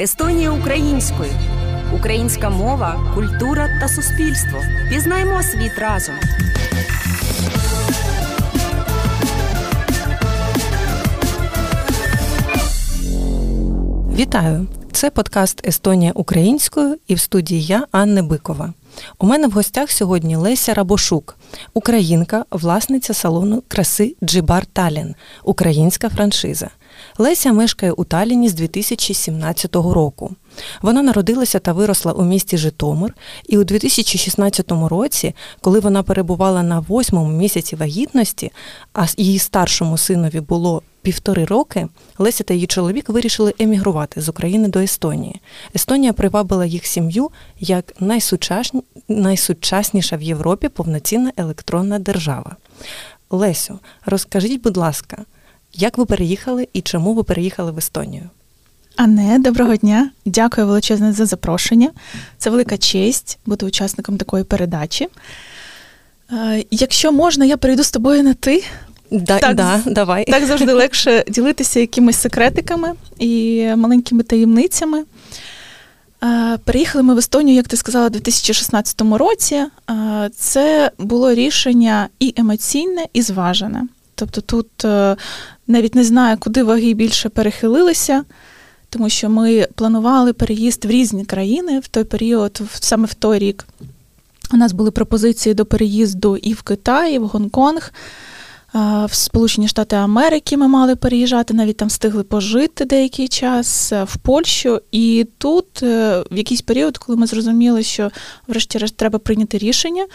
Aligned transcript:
Естонія 0.00 0.50
українською. 0.50 1.32
Українська 1.96 2.50
мова, 2.50 3.12
культура 3.14 3.68
та 3.80 3.88
суспільство. 3.88 4.58
Пізнаймо 4.90 5.42
світ 5.42 5.78
разом. 5.78 6.14
Вітаю! 14.14 14.66
Це 14.92 15.10
подкаст 15.10 15.66
Естонія 15.68 16.12
українською 16.14 16.96
і 17.06 17.14
в 17.14 17.20
студії 17.20 17.62
я 17.62 17.86
Анна 17.92 18.22
Бикова. 18.22 18.72
У 19.18 19.26
мене 19.26 19.46
в 19.46 19.50
гостях 19.50 19.90
сьогодні 19.90 20.36
Леся 20.36 20.74
Рабошук, 20.74 21.36
українка, 21.74 22.44
власниця 22.50 23.14
салону 23.14 23.62
краси 23.68 24.16
Джибар 24.22 24.66
Талін, 24.66 25.14
українська 25.44 26.08
франшиза. 26.08 26.70
Леся 27.18 27.52
мешкає 27.52 27.92
у 27.92 28.04
Таліні 28.04 28.48
з 28.48 28.54
2017 28.54 29.74
року. 29.76 30.30
Вона 30.82 31.02
народилася 31.02 31.58
та 31.58 31.72
виросла 31.72 32.12
у 32.12 32.24
місті 32.24 32.56
Житомир, 32.56 33.14
і 33.46 33.58
у 33.58 33.64
2016 33.64 34.72
році, 34.72 35.34
коли 35.60 35.80
вона 35.80 36.02
перебувала 36.02 36.62
на 36.62 36.80
восьмому 36.80 37.30
місяці 37.30 37.76
вагітності, 37.76 38.52
а 38.92 39.06
її 39.16 39.38
старшому 39.38 39.98
синові 39.98 40.40
було 40.40 40.82
півтори 41.02 41.44
роки, 41.44 41.88
Леся 42.18 42.44
та 42.44 42.54
її 42.54 42.66
чоловік 42.66 43.08
вирішили 43.08 43.54
емігрувати 43.58 44.20
з 44.20 44.28
України 44.28 44.68
до 44.68 44.78
Естонії. 44.78 45.40
Естонія 45.74 46.12
привабила 46.12 46.66
їх 46.66 46.86
сім'ю 46.86 47.30
як 47.60 47.94
найсучасні... 48.00 48.82
найсучасніша 49.08 50.16
в 50.16 50.22
Європі 50.22 50.68
повноцінна 50.68 51.32
електронна 51.36 51.98
держава. 51.98 52.56
Лесю, 53.30 53.78
розкажіть, 54.06 54.62
будь 54.62 54.76
ласка, 54.76 55.24
як 55.74 55.98
ви 55.98 56.06
переїхали 56.06 56.68
і 56.72 56.80
чому 56.80 57.14
ви 57.14 57.22
переїхали 57.22 57.70
в 57.70 57.78
Естонію? 57.78 58.30
Ане, 58.98 59.38
доброго 59.38 59.76
дня. 59.76 60.10
Дякую 60.24 60.66
величезне 60.66 61.12
за 61.12 61.26
запрошення. 61.26 61.90
Це 62.38 62.50
велика 62.50 62.78
честь 62.78 63.38
бути 63.46 63.66
учасником 63.66 64.16
такої 64.16 64.44
передачі. 64.44 65.08
Е, 66.32 66.64
якщо 66.70 67.12
можна, 67.12 67.44
я 67.44 67.56
перейду 67.56 67.84
з 67.84 67.90
тобою 67.90 68.22
на 68.22 68.34
ти. 68.34 68.64
Да, 69.10 69.38
так, 69.38 69.56
да, 69.56 69.80
давай. 69.86 70.24
Так 70.24 70.46
завжди 70.46 70.72
легше 70.82 71.24
ділитися 71.28 71.80
якимись 71.80 72.16
секретиками 72.16 72.92
і 73.18 73.64
маленькими 73.76 74.22
таємницями. 74.22 75.04
Е, 76.24 76.58
переїхали 76.64 77.02
ми 77.02 77.14
в 77.14 77.18
Естонію, 77.18 77.56
як 77.56 77.68
ти 77.68 77.76
сказала, 77.76 78.06
у 78.06 78.10
2016 78.10 79.00
році. 79.00 79.54
Е, 79.90 80.30
це 80.36 80.90
було 80.98 81.34
рішення 81.34 82.08
і 82.20 82.34
емоційне, 82.36 83.06
і 83.12 83.22
зважене. 83.22 83.82
Тобто 84.14 84.40
тут 84.40 84.84
навіть 85.66 85.94
не 85.94 86.04
знаю, 86.04 86.36
куди 86.40 86.62
ваги 86.62 86.94
більше 86.94 87.28
перехилилися 87.28 88.24
тому 88.90 89.08
що 89.08 89.30
ми 89.30 89.68
планували 89.74 90.32
переїзд 90.32 90.84
в 90.84 90.90
різні 90.90 91.24
країни 91.24 91.78
в 91.78 91.88
той 91.88 92.04
період, 92.04 92.60
саме 92.80 93.06
в 93.06 93.14
той 93.14 93.38
рік. 93.38 93.66
У 94.52 94.56
нас 94.56 94.72
були 94.72 94.90
пропозиції 94.90 95.54
до 95.54 95.66
переїзду 95.66 96.36
і 96.36 96.52
в 96.52 96.62
Китай, 96.62 97.14
і 97.14 97.18
в 97.18 97.26
Гонконг. 97.26 97.92
В 99.04 99.10
Сполучені 99.12 99.68
Штати 99.68 99.96
Америки 99.96 100.56
ми 100.56 100.68
мали 100.68 100.96
переїжджати, 100.96 101.54
навіть 101.54 101.76
там 101.76 101.88
встигли 101.88 102.22
пожити 102.22 102.84
деякий 102.84 103.28
час 103.28 103.92
в 103.92 104.16
Польщу. 104.16 104.80
І 104.92 105.26
тут, 105.38 105.82
е, 105.82 106.24
в 106.30 106.36
якийсь 106.36 106.62
період, 106.62 106.98
коли 106.98 107.18
ми 107.18 107.26
зрозуміли, 107.26 107.82
що, 107.82 108.10
врешті-решт, 108.48 108.96
треба 108.96 109.18
прийняти 109.18 109.58
рішення, 109.58 110.06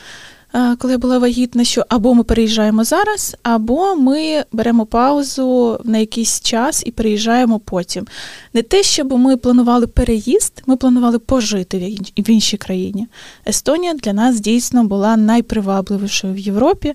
коли 0.77 0.93
я 0.93 0.97
була 0.97 1.17
вагітна, 1.17 1.63
що 1.63 1.85
або 1.89 2.13
ми 2.13 2.23
переїжджаємо 2.23 2.83
зараз, 2.83 3.35
або 3.43 3.95
ми 3.95 4.43
беремо 4.51 4.85
паузу 4.85 5.79
на 5.83 5.97
якийсь 5.97 6.41
час 6.41 6.83
і 6.85 6.91
переїжджаємо 6.91 7.59
потім. 7.59 8.07
Не 8.53 8.61
те, 8.61 8.83
щоб 8.83 9.13
ми 9.13 9.37
планували 9.37 9.87
переїзд, 9.87 10.63
ми 10.65 10.77
планували 10.77 11.19
пожити 11.19 11.97
в 12.17 12.29
іншій 12.29 12.57
країні. 12.57 13.07
Естонія 13.47 13.93
для 13.93 14.13
нас 14.13 14.39
дійсно 14.39 14.83
була 14.83 15.17
найпривабливішою 15.17 16.33
в 16.33 16.37
Європі. 16.37 16.93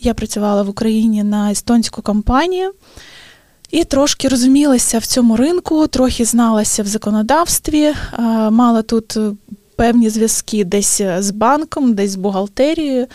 Я 0.00 0.14
працювала 0.14 0.62
в 0.62 0.68
Україні 0.68 1.24
на 1.24 1.50
естонську 1.50 2.02
компанію. 2.02 2.72
І 3.70 3.84
трошки 3.84 4.28
розумілася 4.28 4.98
в 4.98 5.06
цьому 5.06 5.36
ринку, 5.36 5.86
трохи 5.86 6.24
зналася 6.24 6.82
в 6.82 6.86
законодавстві, 6.86 7.94
мала 8.50 8.82
тут 8.82 9.18
певні 9.78 10.10
зв'язки 10.10 10.64
десь 10.64 11.00
е, 11.00 11.22
з 11.22 11.30
банком, 11.30 11.94
десь 11.94 12.10
з 12.10 12.16
бухгалтерією, 12.16 13.06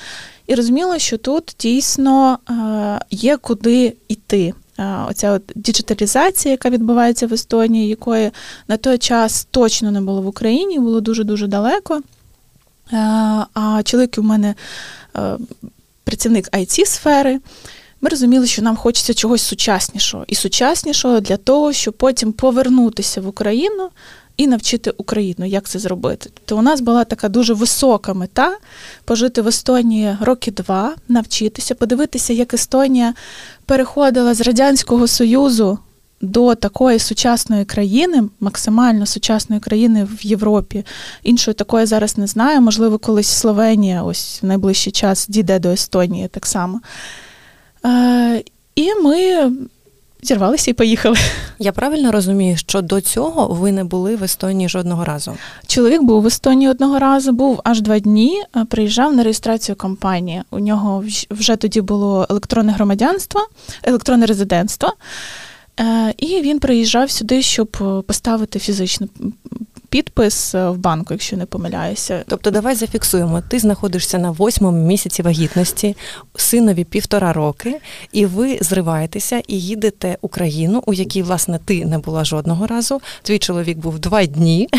і 0.47 0.56
розуміла, 0.56 1.00
що 1.00 1.18
тут 1.18 1.56
дійсно 1.59 2.40
е, 2.50 3.06
є 3.12 3.38
куди 3.38 3.94
йти. 4.07 4.53
Е, 4.79 4.97
оця 5.09 5.31
от 5.31 5.41
діджиталізація, 5.56 6.52
яка 6.52 6.69
відбувається 6.69 7.28
в 7.28 7.34
Естонії, 7.34 7.88
якої 7.88 8.31
на 8.68 8.78
той 8.78 8.97
час 8.97 9.47
точно 9.52 9.91
не 9.91 10.02
було 10.02 10.22
в 10.22 10.28
Україні, 10.28 10.79
було 10.79 11.02
дуже-дуже 11.02 11.47
далеко. 11.47 12.02
А 13.53 13.81
чоловік 13.84 14.16
у 14.18 14.23
мене 14.23 14.56
працівник 16.03 16.50
it 16.52 16.85
сфери 16.85 17.40
ми 18.02 18.09
розуміли, 18.09 18.47
що 18.47 18.62
нам 18.62 18.75
хочеться 18.75 19.13
чогось 19.13 19.41
сучаснішого 19.41 20.25
і 20.28 20.35
сучаснішого 20.35 21.19
для 21.19 21.38
того, 21.38 21.73
щоб 21.73 21.94
потім 21.94 22.31
повернутися 22.31 23.22
в 23.22 23.28
Україну 23.28 23.90
і 24.38 24.47
навчити 24.47 24.94
Україну, 24.97 25.45
як 25.45 25.69
це 25.69 25.79
зробити. 25.79 26.29
Тобто 26.33 26.57
у 26.57 26.61
нас 26.61 26.81
була 26.81 27.03
така 27.03 27.29
дуже 27.29 27.53
висока 27.53 28.13
мета 28.13 28.57
пожити 29.05 29.41
в 29.41 29.47
Естонії 29.47 30.17
роки 30.21 30.51
два, 30.51 30.95
навчитися, 31.07 31.75
подивитися, 31.75 32.33
як 32.33 32.53
Естонія 32.53 33.13
переходила 33.66 34.33
з 34.33 34.41
Радянського 34.41 35.07
Союзу. 35.07 35.79
До 36.22 36.55
такої 36.55 36.99
сучасної 36.99 37.66
країни, 37.66 38.23
максимально 38.39 39.05
сучасної 39.05 39.59
країни 39.61 40.07
в 40.11 40.25
Європі. 40.25 40.85
Іншої 41.23 41.55
такої 41.55 41.85
зараз 41.85 42.17
не 42.17 42.27
знаю. 42.27 42.61
Можливо, 42.61 42.97
колись 42.97 43.27
Словенія, 43.27 44.03
ось 44.03 44.39
в 44.43 44.45
найближчий 44.45 44.91
час 44.91 45.27
дійде 45.27 45.59
до 45.59 45.69
Естонії 45.69 46.27
так 46.27 46.45
само. 46.45 46.81
Е, 47.85 48.43
І 48.75 48.95
ми 48.95 49.51
зірвалися 50.28 50.72
і 50.72 50.73
поїхали. 50.73 51.17
Я 51.59 51.72
правильно 51.72 52.11
розумію, 52.11 52.57
що 52.57 52.81
до 52.81 53.01
цього 53.01 53.47
ви 53.47 53.72
не 53.72 53.84
були 53.84 54.16
в 54.16 54.23
Естонії 54.23 54.69
жодного 54.69 55.06
разу? 55.06 55.38
Чоловік 55.67 56.03
був 56.03 56.22
в 56.22 56.28
Естонії 56.28 56.72
одного 56.72 57.00
разу, 57.00 57.31
був 57.31 57.61
аж 57.63 57.81
два 57.81 58.00
дні. 58.00 58.44
Е, 58.56 58.66
приїжджав 58.66 59.16
на 59.16 59.23
реєстрацію 59.23 59.75
компанії. 59.75 60.41
У 60.51 60.59
нього 60.59 61.03
вже 61.31 61.56
тоді 61.56 61.81
було 61.81 62.28
електронне 62.29 62.72
громадянство, 62.72 63.41
електронне 63.84 64.25
резидентство. 64.25 64.94
Е, 65.79 66.13
і 66.17 66.41
він 66.41 66.59
приїжджав 66.59 67.11
сюди, 67.11 67.41
щоб 67.41 67.78
е, 67.81 68.01
поставити 68.01 68.59
фізичну 68.59 69.09
підпис 69.93 70.55
е, 70.55 70.69
в 70.69 70.77
банку, 70.77 71.13
якщо 71.13 71.37
не 71.37 71.45
помиляюся. 71.45 72.23
Тобто, 72.27 72.51
давай 72.51 72.75
зафіксуємо. 72.75 73.41
Ти 73.41 73.59
знаходишся 73.59 74.17
на 74.17 74.31
восьмому 74.31 74.87
місяці 74.87 75.21
вагітності, 75.21 75.95
синові 76.35 76.83
півтора 76.83 77.33
роки, 77.33 77.79
і 78.11 78.25
ви 78.25 78.57
зриваєтеся 78.61 79.41
і 79.47 79.61
їдете 79.61 80.17
Україну, 80.21 80.83
у 80.85 80.93
якій, 80.93 81.21
власне, 81.21 81.59
ти 81.65 81.85
не 81.85 81.97
була 81.97 82.25
жодного 82.25 82.67
разу. 82.67 83.01
Твій 83.21 83.39
чоловік 83.39 83.77
був 83.77 83.99
два 83.99 84.25
дні, 84.25 84.69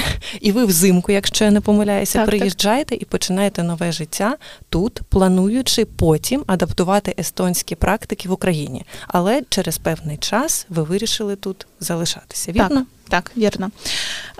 і 0.40 0.52
ви 0.52 0.64
взимку, 0.64 1.12
якщо 1.12 1.44
я 1.44 1.50
не 1.50 1.60
помиляюся, 1.60 2.18
так, 2.18 2.26
приїжджаєте 2.26 2.94
так. 2.94 3.02
і 3.02 3.04
починаєте 3.04 3.62
нове 3.62 3.92
життя 3.92 4.36
тут, 4.68 5.00
плануючи 5.08 5.84
потім 5.84 6.44
адаптувати 6.46 7.14
естонські 7.18 7.74
практики 7.74 8.28
в 8.28 8.32
Україні. 8.32 8.84
Але 9.08 9.42
через 9.48 9.78
певний 9.78 10.16
час 10.16 10.66
ви 10.68 10.82
вирішили 10.82 11.36
тут 11.36 11.66
залишатися. 11.84 12.52
Вірно? 12.52 12.68
Так. 12.68 12.84
Так, 13.08 13.32
вірно. 13.36 13.70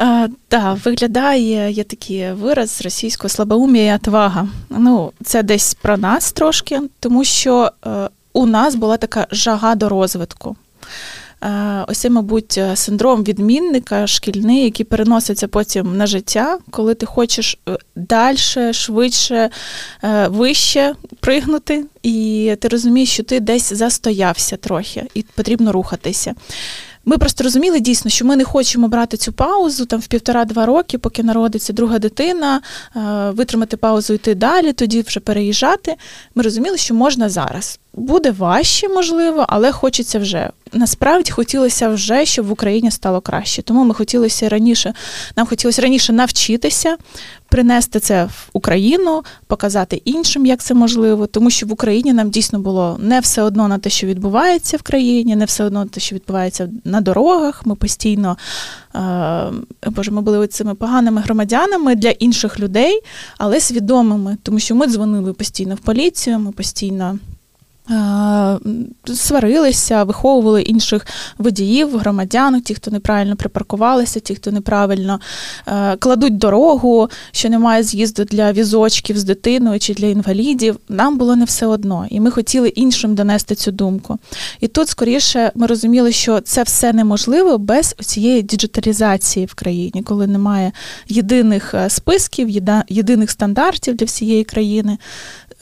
Е, 0.01 0.29
да, 0.51 0.73
Виглядає 0.85 1.71
є 1.71 1.85
такий 1.85 2.33
вираз 2.33 2.83
російського 2.83 3.29
слабоумія 3.29 3.93
і 3.93 3.97
отвага. 3.97 4.49
Ну, 4.71 5.13
Це 5.25 5.43
десь 5.43 5.75
про 5.75 5.97
нас 5.97 6.33
трошки, 6.33 6.81
тому 7.01 7.25
що 7.25 7.73
е, 7.87 8.09
у 8.33 8.47
нас 8.47 8.75
була 8.75 8.97
така 8.97 9.27
жага 9.31 9.75
до 9.75 9.89
розвитку. 9.89 10.57
Е, 11.45 11.85
ось 11.89 11.99
це, 11.99 12.11
мабуть, 12.11 12.61
синдром 12.75 13.25
відмінника 13.25 14.07
шкільний, 14.07 14.65
який 14.65 14.87
переноситься 14.87 15.49
потім 15.49 15.97
на 15.97 16.07
життя, 16.07 16.59
коли 16.71 16.95
ти 16.95 17.07
хочеш 17.07 17.59
е, 17.69 17.77
далі, 17.97 18.73
швидше, 18.73 19.51
е, 20.05 20.29
вище 20.29 20.95
пригнути, 21.21 21.85
і 22.03 22.57
ти 22.61 22.69
розумієш, 22.69 23.11
що 23.13 23.23
ти 23.23 23.41
десь 23.41 23.73
застоявся 23.73 24.57
трохи, 24.57 25.07
і 25.15 25.25
потрібно 25.35 25.73
рухатися. 25.73 26.35
Ми 27.05 27.19
просто 27.19 27.45
розуміли 27.45 27.81
дійсно, 27.81 28.11
що 28.11 28.25
ми 28.25 28.37
не 28.37 28.45
хочемо 28.45 28.89
брати 28.89 29.17
цю 29.17 29.33
паузу 29.33 29.87
там 29.87 30.01
в 30.01 30.07
півтора-два 30.07 30.67
роки, 30.67 30.99
поки 30.99 31.23
народиться 31.23 31.73
друга 31.73 31.99
дитина, 31.99 32.61
е, 32.97 33.01
витримати 33.31 33.77
паузу, 33.77 34.15
йти 34.15 34.35
далі, 34.35 34.73
тоді 34.73 35.03
вже 35.03 35.21
переїжджати. 35.21 35.95
Ми 36.35 36.43
розуміли, 36.43 36.77
що 36.77 36.95
можна 36.95 37.29
зараз. 37.29 37.79
Буде 37.97 38.31
важче, 38.31 38.89
можливо, 38.89 39.45
але 39.49 39.73
хочеться 39.73 40.19
вже. 40.19 40.51
Насправді 40.73 41.31
хотілося 41.31 41.89
вже, 41.89 42.25
щоб 42.25 42.47
в 42.47 42.53
Україні 42.53 42.91
стало 42.91 43.21
краще. 43.21 43.63
Тому 43.63 43.85
ми 43.85 43.95
хотілося 43.95 44.49
раніше, 44.49 44.95
нам 45.37 45.47
хотілося 45.47 45.83
раніше 45.83 46.13
навчитися, 46.13 46.97
принести 47.49 48.01
це 48.01 48.25
в 48.25 48.49
Україну, 48.53 49.23
показати 49.47 50.03
іншим, 50.05 50.47
як 50.47 50.63
це 50.63 50.75
можливо, 50.75 51.27
тому 51.27 51.51
що 51.51 51.67
в 51.67 51.73
Україні 51.73 52.13
нам 52.13 52.31
дійсно 52.31 52.59
було 52.59 52.97
не 53.01 53.21
все 53.21 53.43
одно 53.43 53.69
на 53.69 53.79
те, 53.79 53.91
що 53.91 54.07
відбувається 54.07 54.77
в 54.77 54.83
країні, 54.83 55.37
не 55.37 55.45
все 55.45 55.65
одно 55.65 55.81
на 55.85 55.87
те, 55.87 56.01
що 56.01 56.15
відбувається 56.15 56.69
на 56.85 57.01
дорогах. 57.01 57.67
Ми 57.67 57.75
постійно 57.75 58.37
е, 58.95 59.91
боже, 59.91 60.11
ми 60.11 60.21
були 60.23 60.47
цими 60.47 60.75
поганими 60.75 61.21
громадянами 61.21 61.95
для 61.95 62.11
інших 62.11 62.61
людей, 62.61 63.01
але 63.39 63.61
свідомими, 63.61 64.37
тому 64.43 64.59
що 64.59 64.75
ми 64.75 64.87
дзвонили 64.87 65.33
постійно 65.33 65.75
в 65.75 65.79
поліцію, 65.79 66.39
ми 66.39 66.53
постійно. 66.53 67.19
Сварилися, 69.15 70.05
виховували 70.05 70.63
інших 70.63 71.07
водіїв, 71.39 71.99
громадян, 71.99 72.61
ті, 72.61 72.75
хто 72.75 72.91
неправильно 72.91 73.37
припаркувалися, 73.37 74.21
ті, 74.21 74.35
хто 74.35 74.53
неправильно 74.53 75.21
е, 75.67 75.97
кладуть 75.97 76.39
дорогу, 76.39 77.11
що 77.33 77.49
немає 77.49 77.83
з'їзду 77.83 78.25
для 78.25 78.53
візочків 78.53 79.19
з 79.19 79.25
дитиною 79.25 79.81
чи 79.81 79.95
для 79.95 80.07
інвалідів. 80.07 80.77
Нам 80.89 81.19
було 81.19 81.37
не 81.37 81.45
все 81.45 81.67
одно, 81.67 82.07
і 82.11 82.21
ми 82.21 82.31
хотіли 82.31 82.69
іншим 82.69 83.15
донести 83.15 83.55
цю 83.55 83.71
думку. 83.71 84.19
І 84.61 84.69
тут, 84.69 84.89
скоріше, 84.89 85.53
ми 85.55 85.67
розуміли, 85.67 86.13
що 86.13 86.41
це 86.41 86.63
все 86.63 86.93
неможливо 86.93 87.59
без 87.59 87.95
цієї 88.01 88.43
діджиталізації 88.43 89.47
в 89.47 89.55
країні, 89.55 90.03
коли 90.03 90.27
немає 90.27 90.73
єдиних 91.09 91.75
е, 91.75 91.91
списків, 91.91 92.49
єдиних 92.89 93.31
стандартів 93.31 93.97
для 93.97 94.07
всієї 94.07 94.45
країни. 94.45 94.99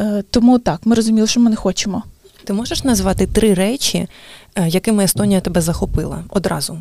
Е, 0.01 0.25
тому 0.31 0.59
так, 0.59 0.81
ми 0.85 0.95
розуміли, 0.95 1.27
що 1.27 1.41
ми 1.41 1.51
не 1.51 1.57
хочемо. 1.57 2.03
Ти 2.45 2.53
можеш 2.53 2.85
назвати 2.85 3.27
три 3.27 3.55
речі, 3.55 4.07
е, 4.55 4.69
якими 4.69 5.05
Естонія 5.05 5.41
тебе 5.41 5.61
захопила 5.61 6.25
одразу? 6.29 6.79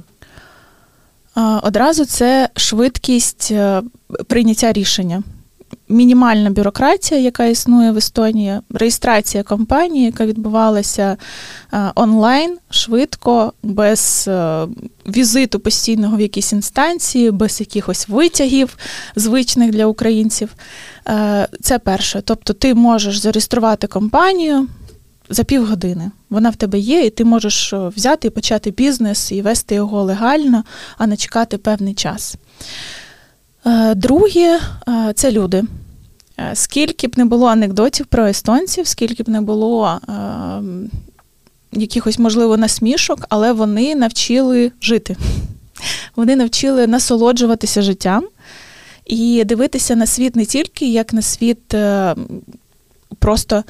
Е, 1.38 1.42
одразу 1.64 2.06
це 2.06 2.50
швидкість 2.56 3.54
прийняття 4.28 4.74
рішення. 4.74 5.24
Мінімальна 5.90 6.50
бюрократія, 6.50 7.22
яка 7.22 7.46
існує 7.46 7.92
в 7.92 7.98
Естонії, 7.98 8.60
реєстрація 8.70 9.44
компанії, 9.44 10.06
яка 10.06 10.26
відбувалася 10.26 11.18
онлайн, 11.96 12.58
швидко, 12.70 13.54
без 13.64 14.30
візиту 15.08 15.60
постійного 15.60 16.18
в 16.18 16.22
якісь 16.22 16.54
інстанції, 16.54 17.32
без 17.32 17.60
якихось 17.60 18.10
витягів 18.10 18.78
звичних 19.16 19.72
для 19.72 19.86
українців. 19.86 20.50
Е, 21.08 21.48
це 21.62 21.80
перше. 21.80 22.22
Тобто 22.26 22.54
ти 22.54 22.74
можеш 22.74 23.18
зареєструвати 23.18 23.88
компанію 23.88 24.68
за 25.32 25.44
півгодини. 25.44 26.12
Вона 26.30 26.50
в 26.50 26.56
тебе 26.56 26.80
є, 26.80 27.06
і 27.06 27.10
ти 27.10 27.26
можеш 27.26 27.74
е, 27.74 27.88
взяти 27.96 28.28
і 28.28 28.32
почати 28.32 28.72
бізнес 28.72 29.32
і 29.32 29.42
вести 29.42 29.76
його 29.76 30.04
легально, 30.04 30.64
а 30.98 31.08
не 31.08 31.18
чекати 31.18 31.58
певний 31.58 31.94
час. 31.94 32.36
Е, 33.66 33.96
друге 33.96 34.60
це 35.16 35.32
люди. 35.32 35.64
Скільки 36.54 37.08
б 37.08 37.18
не 37.18 37.26
було 37.26 37.48
анекдотів 37.48 38.06
про 38.06 38.28
естонців, 38.28 38.88
скільки 38.88 39.24
б 39.24 39.30
не 39.30 39.42
було 39.42 40.00
якихось, 41.72 42.20
можливо, 42.20 42.58
насмішок, 42.58 43.26
але 43.30 43.54
вони 43.54 43.96
навчили 43.96 44.72
жити. 44.82 45.16
Вони 46.16 46.36
навчили 46.36 46.88
насолоджуватися 46.88 47.82
життям 47.82 48.24
і 49.06 49.44
дивитися 49.44 49.96
на 49.96 50.06
світ 50.06 50.36
не 50.36 50.46
тільки 50.46 50.92
як 50.92 51.14
на 51.14 51.22
світ 51.22 51.74
е, 51.74 52.16
просто 53.20 53.64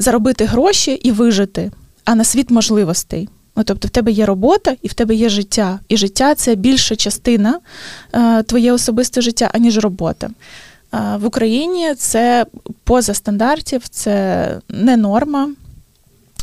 заробити 0.00 0.44
гроші 0.44 0.92
і 0.92 1.12
вижити, 1.12 1.70
а 2.04 2.14
на 2.14 2.24
світ 2.24 2.50
можливостей. 2.50 3.28
Ну, 3.56 3.64
Тобто 3.64 3.88
в 3.88 3.90
тебе 3.90 4.12
є 4.12 4.26
робота 4.26 4.76
і 4.82 4.88
в 4.88 4.92
тебе 4.92 5.14
є 5.14 5.28
життя. 5.28 5.80
І 5.88 5.96
життя 5.96 6.34
це 6.34 6.54
більша 6.54 6.96
частина 6.96 7.60
е, 8.12 8.42
твоє 8.42 8.72
особисте 8.72 9.20
життя, 9.20 9.50
аніж 9.54 9.78
робота. 9.78 10.30
Е, 10.94 11.16
в 11.20 11.24
Україні 11.24 11.94
це 11.94 12.46
поза 12.84 13.14
стандартів, 13.14 13.88
це 13.88 14.48
не 14.68 14.96
норма. 14.96 15.50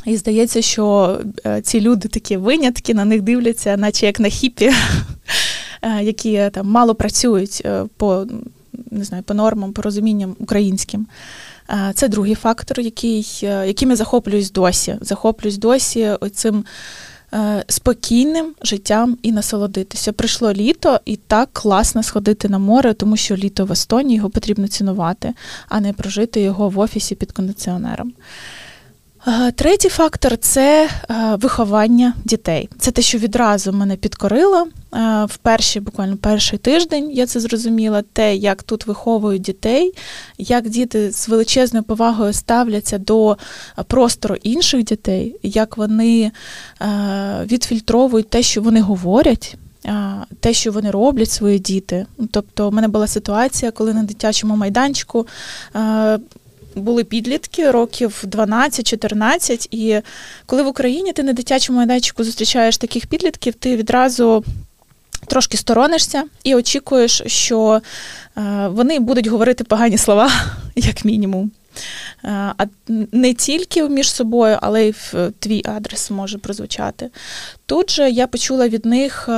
І 0.06 0.18
здається, 0.18 0.62
що 0.62 1.18
ці 1.64 1.82
люди 1.82 2.08
такі 2.08 2.38
винятки, 2.38 2.94
на 2.94 3.06
них 3.06 3.22
дивляться, 3.22 3.78
наче 3.78 4.06
як 4.06 4.20
на 4.20 4.30
хіпі. 4.30 4.72
Е, 5.82 6.04
які 6.04 6.50
там 6.54 6.68
мало 6.68 6.96
працюють 6.96 7.62
е, 7.66 7.84
по 7.98 8.26
нормам, 9.34 9.74
по 9.74 9.82
розумінням 9.82 10.36
українським. 10.40 11.08
Е, 11.70 11.92
це 11.96 12.08
другий 12.08 12.36
фактор, 12.36 12.80
який, 12.80 13.28
яким 13.42 13.90
я 13.90 13.96
захоплююсь 13.96 14.52
досі. 14.52 14.96
Захоплююсь 15.02 15.58
досі 15.58 16.10
оцим 16.20 16.66
спокійним 17.68 18.54
життям 18.64 19.18
і 19.22 19.32
насолодитися. 19.32 20.14
Прийшло 20.14 20.54
літо, 20.54 21.00
і 21.06 21.16
так 21.16 21.50
класно 21.54 22.04
сходити 22.04 22.50
на 22.50 22.60
море, 22.60 22.94
тому 22.94 23.18
що 23.18 23.36
літо 23.36 23.66
в 23.66 23.72
Естонії 23.72 24.16
його 24.16 24.30
потрібно 24.30 24.68
цінувати, 24.68 25.34
а 25.70 25.80
не 25.80 25.94
прожити 25.94 26.42
його 26.42 26.70
в 26.70 26.80
офісі 26.80 27.16
під 27.16 27.32
кондиціонером. 27.32 28.14
Третій 29.56 29.90
фактор 29.90 30.38
це 30.38 30.90
виховання 31.34 32.14
дітей. 32.26 32.70
Це 32.80 32.92
те, 32.92 33.02
що 33.02 33.18
відразу 33.18 33.72
мене 33.74 33.96
підкорило. 33.96 34.68
В 34.92 35.38
перший, 35.42 35.82
буквально 35.82 36.18
перший 36.18 36.60
тиждень 36.60 37.12
я 37.12 37.26
це 37.26 37.40
зрозуміла, 37.40 38.04
те, 38.14 38.36
як 38.36 38.64
тут 38.64 38.88
виховують 38.88 39.42
дітей, 39.42 39.94
як 40.38 40.70
діти 40.70 41.12
з 41.12 41.30
величезною 41.30 41.84
повагою 41.84 42.34
ставляться 42.34 42.98
до 42.98 43.38
простору 43.88 44.36
інших 44.36 44.84
дітей, 44.84 45.36
як 45.44 45.78
вони 45.78 46.32
відфільтровують 47.46 48.30
те, 48.30 48.44
що 48.44 48.62
вони 48.62 48.82
говорять. 48.82 49.58
Те, 50.40 50.54
що 50.54 50.72
вони 50.72 50.92
роблять 50.92 51.32
свої 51.32 51.60
діти. 51.60 52.06
Тобто, 52.32 52.68
у 52.68 52.72
мене 52.72 52.88
була 52.88 53.08
ситуація, 53.08 53.72
коли 53.72 53.94
на 53.94 54.04
дитячому 54.04 54.56
майданчику 54.56 55.28
були 56.76 57.04
підлітки 57.04 57.72
років 57.72 58.24
12-14, 58.28 59.68
і 59.72 60.02
коли 60.46 60.64
в 60.64 60.68
Україні 60.68 61.14
ти 61.14 61.24
на 61.24 61.34
дитячому 61.34 61.78
майданчику 61.78 62.24
зустрічаєш 62.24 62.78
таких 62.78 63.06
підлітків, 63.08 63.54
ти 63.54 63.78
відразу 63.78 64.44
трошки 65.28 65.58
сторонишся 65.58 66.24
і 66.44 66.56
очікуєш, 66.56 67.24
що 67.26 67.82
е, 68.38 68.68
вони 68.68 69.00
будуть 69.00 69.28
говорити 69.28 69.64
погані 69.64 69.98
слова, 69.98 70.32
як 70.76 71.06
мінімум. 71.06 71.52
Е, 72.24 72.54
а 72.58 72.66
не 73.12 73.34
тільки 73.34 73.84
між 73.84 74.12
собою, 74.12 74.58
але 74.62 74.88
й 74.88 74.92
в 74.92 75.32
твій 75.40 75.62
адрес 75.66 76.12
може 76.12 76.38
прозвучати. 76.38 77.10
Тут 77.66 77.92
же 77.92 78.10
я 78.10 78.28
почула 78.28 78.68
від 78.68 78.86
них, 78.86 79.30
е, 79.30 79.32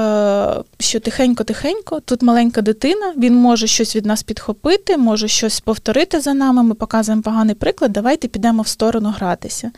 що 0.79 0.99
тихенько-тихенько, 0.99 2.01
тут 2.05 2.21
маленька 2.21 2.61
дитина, 2.61 3.13
він 3.17 3.35
може 3.35 3.67
щось 3.67 3.95
від 3.95 4.05
нас 4.05 4.23
підхопити, 4.23 4.97
може 4.97 5.27
щось 5.27 5.59
повторити 5.59 6.19
за 6.19 6.33
нами. 6.33 6.63
Ми 6.63 6.73
показуємо 6.73 7.21
поганий 7.21 7.55
приклад, 7.55 7.91
давайте 7.91 8.27
підемо 8.27 8.61
в 8.61 8.67
сторону 8.67 9.13
гратися. 9.17 9.71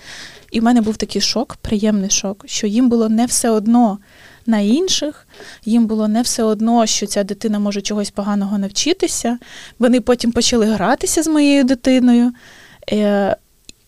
І 0.51 0.59
в 0.59 0.63
мене 0.63 0.81
був 0.81 0.97
такий 0.97 1.21
шок, 1.21 1.57
приємний 1.61 2.09
шок, 2.09 2.43
що 2.47 2.67
їм 2.67 2.89
було 2.89 3.09
не 3.09 3.25
все 3.25 3.49
одно. 3.49 3.97
На 4.45 4.59
інших 4.59 5.27
їм 5.65 5.85
було 5.87 6.07
не 6.07 6.21
все 6.21 6.43
одно, 6.43 6.85
що 6.85 7.05
ця 7.05 7.23
дитина 7.23 7.59
може 7.59 7.81
чогось 7.81 8.09
поганого 8.11 8.57
навчитися. 8.57 9.37
Вони 9.79 10.01
потім 10.01 10.31
почали 10.31 10.65
гратися 10.65 11.23
з 11.23 11.27
моєю 11.27 11.63
дитиною. 11.63 12.31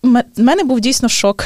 У 0.04 0.42
мене 0.42 0.64
був 0.64 0.80
дійсно 0.80 1.10
шок. 1.10 1.46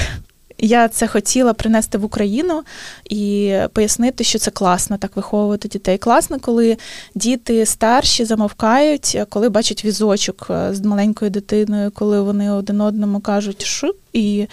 Я 0.59 0.87
це 0.87 1.07
хотіла 1.07 1.53
принести 1.53 1.97
в 1.97 2.05
Україну 2.05 2.63
і 3.09 3.55
пояснити, 3.73 4.23
що 4.23 4.39
це 4.39 4.51
класно 4.51 4.97
так 4.97 5.15
виховувати 5.15 5.67
дітей. 5.67 5.97
Класно, 5.97 6.39
коли 6.39 6.77
діти 7.15 7.65
старші 7.65 8.25
замовкають, 8.25 9.19
коли 9.29 9.49
бачать 9.49 9.85
візочок 9.85 10.47
е, 10.49 10.73
з 10.73 10.81
маленькою 10.81 11.31
дитиною, 11.31 11.91
коли 11.91 12.21
вони 12.21 12.51
один 12.51 12.81
одному 12.81 13.19
кажуть 13.19 13.65
шу, 13.65 13.95
і 14.13 14.47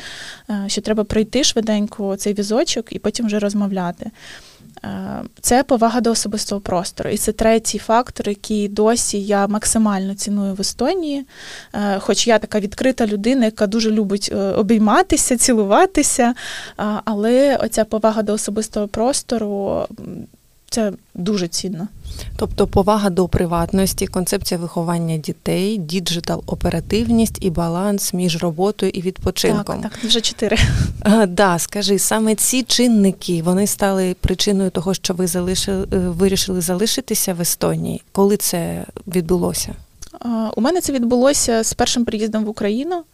е, 0.50 0.64
що 0.66 0.80
треба 0.80 1.04
пройти 1.04 1.44
швиденько 1.44 2.16
цей 2.16 2.34
візочок 2.34 2.92
і 2.92 2.98
потім 2.98 3.26
вже 3.26 3.38
розмовляти. 3.38 4.10
Е, 4.84 5.22
це 5.40 5.62
повага 5.62 6.00
до 6.00 6.10
особистого 6.10 6.60
простору. 6.60 7.10
І 7.10 7.16
це 7.16 7.32
третій 7.32 7.78
фактор, 7.78 8.28
який 8.28 8.68
досі 8.68 9.22
я 9.22 9.46
максимально 9.46 10.14
ціную 10.14 10.54
в 10.54 10.60
Естонії. 10.60 11.26
Е, 11.74 11.98
хоч 11.98 12.26
я 12.26 12.38
така 12.38 12.60
відкрита 12.60 13.06
людина, 13.06 13.44
яка 13.44 13.66
дуже 13.66 13.90
любить 13.90 14.30
е, 14.32 14.36
обійматися, 14.36 15.36
цілуватися. 15.36 16.34
Але 17.04 17.56
оця 17.56 17.84
повага 17.84 18.22
до 18.22 18.32
особистого 18.32 18.88
простору 18.88 19.86
це 20.74 20.92
дуже 21.14 21.48
цінно. 21.48 21.88
Тобто 22.36 22.66
повага 22.66 23.10
до 23.10 23.28
приватності, 23.28 24.06
концепція 24.06 24.60
виховання 24.60 25.16
дітей, 25.16 25.78
діджитал, 25.78 26.42
оперативність 26.46 27.38
і 27.40 27.50
баланс 27.50 28.14
між 28.14 28.42
роботою 28.42 28.92
і 28.94 29.02
відпочинком. 29.02 29.82
Так, 29.82 29.92
так, 29.92 30.04
вже 30.04 30.20
чотири. 30.20 30.56
А, 31.00 31.26
да, 31.26 31.58
скажи, 31.58 31.98
саме 31.98 32.34
ці 32.34 32.62
чинники 32.62 33.42
вони 33.42 33.66
стали 33.66 34.16
причиною 34.20 34.70
того, 34.70 34.94
що 34.94 35.14
ви 35.14 35.26
залишили, 35.26 35.86
е, 35.92 35.98
вирішили 35.98 36.60
залишитися 36.60 37.34
в 37.34 37.40
Естонії. 37.40 38.02
Коли 38.12 38.36
це 38.36 38.84
відбулося? 39.06 39.74
У 40.56 40.60
мене 40.60 40.80
це 40.80 40.92
відбулося 40.92 41.64
з 41.64 41.74
першим 41.74 42.04
приїздом 42.04 42.44
в 42.44 42.48
Україну 42.48 43.04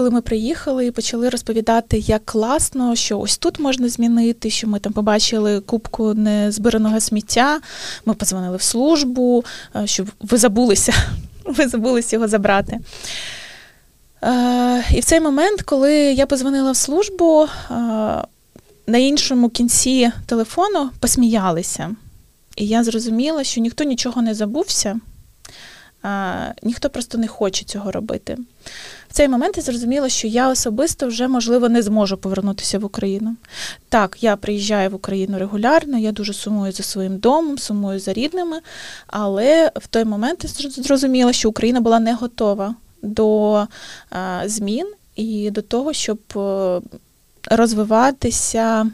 коли 0.00 0.10
ми 0.10 0.20
приїхали 0.20 0.86
і 0.86 0.90
почали 0.90 1.28
розповідати, 1.28 1.98
як 1.98 2.24
класно, 2.24 2.96
що 2.96 3.18
ось 3.18 3.38
тут 3.38 3.58
можна 3.58 3.88
змінити, 3.88 4.50
що 4.50 4.68
ми 4.68 4.78
там 4.78 4.92
побачили 4.92 5.60
кубку 5.60 6.14
незбираного 6.14 7.00
сміття, 7.00 7.60
ми 8.06 8.14
позвонили 8.14 8.56
в 8.56 8.62
службу, 8.62 9.44
е, 9.76 9.86
щоб 9.86 10.10
ви 10.20 10.38
забулися, 10.38 10.94
ви 11.44 11.68
забулися 11.68 12.16
його 12.16 12.28
забрати. 12.28 12.80
Е, 14.22 14.84
і 14.94 15.00
в 15.00 15.04
цей 15.04 15.20
момент, 15.20 15.62
коли 15.62 15.94
я 15.94 16.26
позвонила 16.26 16.72
в 16.72 16.76
службу, 16.76 17.42
е, 17.42 17.74
на 18.86 18.98
іншому 18.98 19.48
кінці 19.48 20.10
телефону 20.26 20.90
посміялися. 21.00 21.90
І 22.56 22.66
я 22.66 22.84
зрозуміла, 22.84 23.44
що 23.44 23.60
ніхто 23.60 23.84
нічого 23.84 24.22
не 24.22 24.34
забувся, 24.34 25.00
ніхто 26.62 26.90
просто 26.90 27.18
не 27.18 27.28
хоче 27.28 27.64
цього 27.64 27.90
робити. 27.90 28.38
В 29.10 29.12
цей 29.12 29.28
момент 29.28 29.56
я 29.56 29.62
зрозуміла, 29.62 30.08
що 30.08 30.28
я 30.28 30.48
особисто 30.48 31.06
вже, 31.06 31.28
можливо, 31.28 31.68
не 31.68 31.82
зможу 31.82 32.16
повернутися 32.16 32.78
в 32.78 32.84
Україну. 32.84 33.36
Так, 33.88 34.16
я 34.20 34.36
приїжджаю 34.36 34.90
в 34.90 34.94
Україну 34.94 35.38
регулярно, 35.38 35.98
я 35.98 36.12
дуже 36.12 36.32
сумую 36.32 36.72
за 36.72 36.82
своїм 36.82 37.18
домом, 37.18 37.58
сумую 37.58 38.00
за 38.00 38.12
рідними, 38.12 38.60
але 39.06 39.72
в 39.76 39.86
той 39.86 40.04
момент 40.04 40.44
я 40.58 40.70
зрозуміла, 40.70 41.32
що 41.32 41.48
Україна 41.48 41.80
була 41.80 42.00
не 42.00 42.14
готова 42.14 42.74
до 43.02 43.66
змін 44.44 44.86
і 45.16 45.50
до 45.50 45.62
того, 45.62 45.92
щоб 45.92 46.18
е, 46.36 46.80
розвиватися 47.50 48.90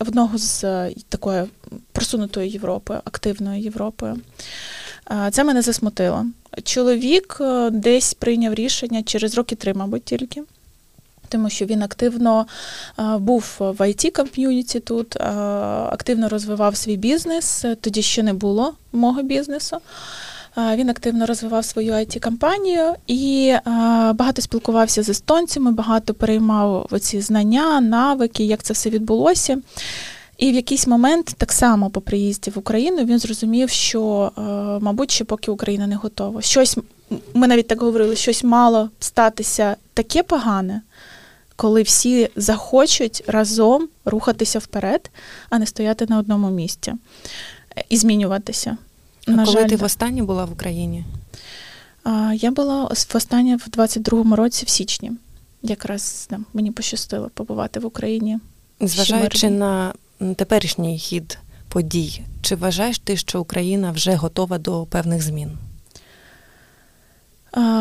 в 0.00 0.08
одного 0.08 0.38
з 0.38 0.64
е, 0.64 0.92
такою 1.08 1.48
просунутою 1.92 2.48
Європою, 2.48 3.00
активною 3.04 3.62
Європою. 3.62 4.16
Це 5.30 5.44
мене 5.44 5.62
засмутило. 5.62 6.26
Чоловік 6.64 7.38
е, 7.40 7.70
десь 7.70 8.14
прийняв 8.14 8.54
рішення 8.54 9.02
через 9.02 9.34
роки 9.34 9.54
три, 9.54 9.74
мабуть, 9.74 10.04
тільки. 10.04 10.42
Тому 11.28 11.50
що 11.50 11.64
він 11.64 11.82
активно 11.82 12.46
був 13.18 13.56
в 13.58 13.80
it 13.80 14.10
ком'юніті 14.10 14.80
тут, 14.80 15.16
активно 15.90 16.28
розвивав 16.28 16.76
свій 16.76 16.96
бізнес. 16.96 17.64
Тоді 17.80 18.02
ще 18.02 18.22
не 18.22 18.32
було 18.32 18.74
мого 18.92 19.22
бізнесу. 19.22 19.76
Він 20.56 20.88
активно 20.88 21.26
розвивав 21.26 21.64
свою 21.64 21.92
it 21.92 22.20
компанію 22.20 22.94
і 23.06 23.54
багато 24.14 24.42
спілкувався 24.42 25.02
з 25.02 25.08
естонцями, 25.08 25.72
багато 25.72 26.14
переймав 26.14 26.86
оці 26.90 27.20
знання, 27.20 27.80
навики, 27.80 28.44
як 28.44 28.62
це 28.62 28.72
все 28.72 28.90
відбулося. 28.90 29.58
І 30.40 30.52
в 30.52 30.54
якийсь 30.54 30.86
момент, 30.86 31.34
так 31.38 31.52
само 31.52 31.90
по 31.90 32.00
приїзді 32.00 32.50
в 32.50 32.58
Україну, 32.58 33.04
він 33.04 33.18
зрозумів, 33.18 33.70
що, 33.70 34.32
мабуть, 34.82 35.10
ще 35.10 35.24
поки 35.24 35.50
Україна 35.50 35.86
не 35.86 35.96
готова. 35.96 36.42
Щось 36.42 36.78
ми 37.34 37.46
навіть 37.46 37.68
так 37.68 37.80
говорили, 37.80 38.16
щось 38.16 38.44
мало 38.44 38.90
статися 39.00 39.76
таке 39.94 40.22
погане, 40.22 40.82
коли 41.56 41.82
всі 41.82 42.28
захочуть 42.36 43.24
разом 43.26 43.88
рухатися 44.04 44.58
вперед, 44.58 45.10
а 45.50 45.58
не 45.58 45.66
стояти 45.66 46.06
на 46.08 46.18
одному 46.18 46.50
місці 46.50 46.94
і 47.88 47.96
змінюватися. 47.96 48.76
На 49.26 49.44
Коли 49.44 49.60
жаль, 49.60 49.68
ти 49.68 49.76
востаннє 49.76 50.22
була 50.22 50.44
в 50.44 50.52
Україні? 50.52 51.04
Я 52.34 52.50
була 52.50 52.90
востаннє 53.12 53.56
в 53.56 53.68
22-му 53.70 54.36
році, 54.36 54.64
в 54.66 54.68
січні. 54.68 55.12
Якраз 55.62 56.26
да, 56.30 56.38
мені 56.54 56.70
пощастило 56.70 57.30
побувати 57.34 57.80
в 57.80 57.86
Україні. 57.86 58.38
Зважаючи 58.80 59.50
на 59.50 59.92
теперішній 60.36 60.98
хід 60.98 61.38
подій, 61.68 62.22
чи 62.42 62.54
вважаєш 62.54 62.98
ти, 62.98 63.16
що 63.16 63.40
Україна 63.40 63.90
вже 63.90 64.14
готова 64.14 64.58
до 64.58 64.86
певних 64.90 65.22
змін? 65.22 65.50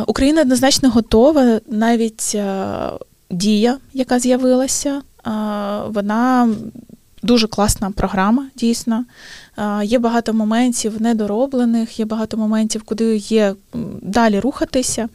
Україна 0.07 0.41
однозначно 0.41 0.89
готова. 0.89 1.59
Навіть 1.67 2.37
дія, 3.29 3.77
яка 3.93 4.19
з'явилася, 4.19 5.01
вона 5.87 6.49
дуже 7.23 7.47
класна 7.47 7.91
програма, 7.91 8.45
дійсно. 8.55 9.05
Є 9.83 9.99
багато 9.99 10.33
моментів 10.33 11.01
недороблених, 11.01 11.99
є 11.99 12.05
багато 12.05 12.37
моментів, 12.37 12.83
куди 12.83 13.15
є 13.15 13.55
далі 14.01 14.39
рухатися, 14.39 15.09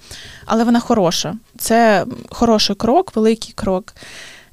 але 0.46 0.64
вона 0.64 0.80
хороша. 0.80 1.34
Це 1.58 2.06
хороший 2.30 2.76
крок, 2.76 3.16
великий 3.16 3.52
крок. 3.54 3.94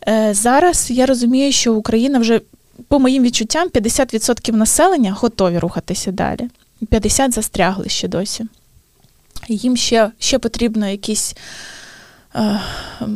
Е, 0.08 0.34
зараз 0.34 0.92
я 0.92 1.06
розумію, 1.06 1.52
що 1.52 1.74
Україна 1.74 2.20
вже, 2.20 2.42
по 2.88 3.00
моїм 3.00 3.24
відчуттям, 3.24 3.70
50% 3.70 4.52
населення 4.52 5.12
готові 5.14 5.60
рухатися 5.60 6.12
далі. 6.12 6.50
50 6.90 7.34
застрягли 7.34 7.90
ще 7.90 8.08
досі. 8.08 8.46
Їм 9.48 9.78
ще 9.78 10.12
ще 10.20 10.40
потрібно 10.40 10.88
якісь 10.88 11.36
е, 12.36 12.60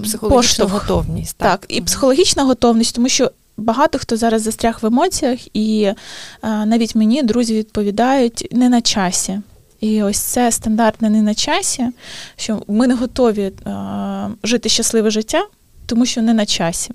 психологічна 0.04 0.66
готовність. 0.66 1.38
Так. 1.38 1.62
так, 1.62 1.78
і 1.78 1.82
психологічна 1.82 2.44
готовність, 2.44 2.96
тому 2.96 3.10
що 3.10 3.32
Багато 3.58 4.00
хто 4.00 4.18
зараз 4.18 4.42
застряг 4.42 4.80
в 4.82 4.86
емоціях, 4.86 5.40
і 5.54 5.94
а, 6.42 6.66
навіть 6.66 6.96
мені 6.96 7.24
друзі 7.24 7.54
відповідають 7.58 8.48
не 8.52 8.70
на 8.70 8.82
часі. 8.82 9.42
І 9.80 10.04
ось 10.04 10.18
це 10.18 10.52
стандартне 10.52 11.10
не 11.10 11.22
на 11.22 11.34
часі, 11.36 11.88
що 12.36 12.64
ми 12.68 12.88
не 12.88 12.96
готові 12.96 13.52
а, 13.66 14.30
жити 14.44 14.70
щасливе 14.70 15.10
життя, 15.10 15.48
тому 15.86 16.06
що 16.06 16.22
не 16.22 16.34
на 16.34 16.46
часі. 16.46 16.92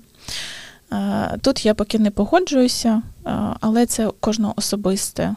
А, 0.91 1.37
тут 1.41 1.65
я 1.65 1.73
поки 1.73 1.99
не 1.99 2.11
погоджуюся, 2.11 3.01
але 3.59 3.85
це 3.85 4.11
кожного 4.19 4.53
особисте. 4.57 5.35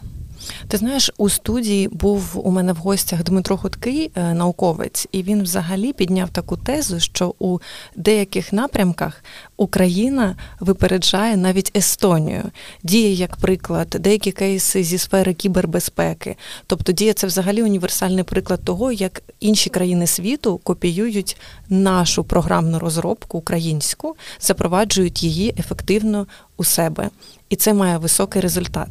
Ти 0.69 0.77
знаєш, 0.77 1.11
у 1.19 1.29
студії 1.29 1.89
був 1.89 2.41
у 2.47 2.51
мене 2.51 2.73
в 2.73 2.77
гостях 2.77 3.23
Дмитро 3.23 3.57
Хуткий, 3.57 4.11
е, 4.15 4.35
науковець, 4.35 5.09
і 5.13 5.23
він 5.23 5.43
взагалі 5.43 5.93
підняв 5.93 6.31
таку 6.31 6.57
тезу, 6.57 7.01
що 7.01 7.35
у 7.39 7.59
деяких 7.97 8.53
напрямках 8.53 9.25
Україна 9.57 10.37
випереджає 10.61 11.37
навіть 11.37 11.77
Естонію. 11.77 12.43
Діє 12.83 13.13
як 13.13 13.37
приклад, 13.37 13.89
деякі 13.89 14.33
кейси 14.33 14.85
зі 14.85 14.99
сфери 14.99 15.35
кібербезпеки. 15.35 16.37
Тобто 16.67 16.93
діє 16.93 17.13
це 17.13 17.27
взагалі 17.27 17.63
універсальний 17.63 18.25
приклад 18.25 18.65
того, 18.65 18.93
як 18.93 19.23
інші 19.41 19.71
країни 19.71 20.07
світу 20.07 20.61
копіюють 20.65 21.37
нашу 21.69 22.25
програмну 22.25 22.79
розробку 22.79 23.39
українську, 23.39 24.17
запроваджують 24.41 25.23
її 25.23 25.55
ефективно 25.59 26.27
у 26.56 26.64
себе. 26.64 27.11
І 27.49 27.56
це 27.56 27.75
має 27.75 27.99
високий 27.99 28.42
результат. 28.42 28.88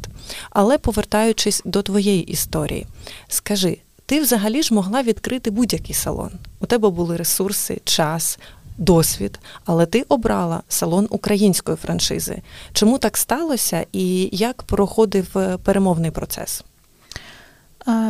Але 0.50 0.78
повертаючись 0.78 1.62
до 1.66 1.82
твоєї 1.82 2.24
історії, 2.24 2.88
скажи, 3.28 3.78
ти 4.06 4.22
взагалі 4.22 4.64
ж 4.64 4.74
могла 4.74 5.04
відкрити 5.04 5.52
будь-який 5.52 5.96
салон. 5.96 6.32
У 6.60 6.66
тебе 6.66 6.90
були 6.90 7.18
ресурси, 7.18 7.82
час, 7.84 8.40
досвід, 8.78 9.40
але 9.66 9.86
ти 9.86 10.06
обрала 10.10 10.62
салон 10.70 11.08
української 11.10 11.78
франшизи. 11.78 12.42
Чому 12.74 12.98
так 12.98 13.18
сталося 13.18 13.86
і 13.92 14.30
як 14.32 14.64
проходив 14.64 15.38
е, 15.38 15.58
перемовний 15.58 16.12
процес? 16.12 16.64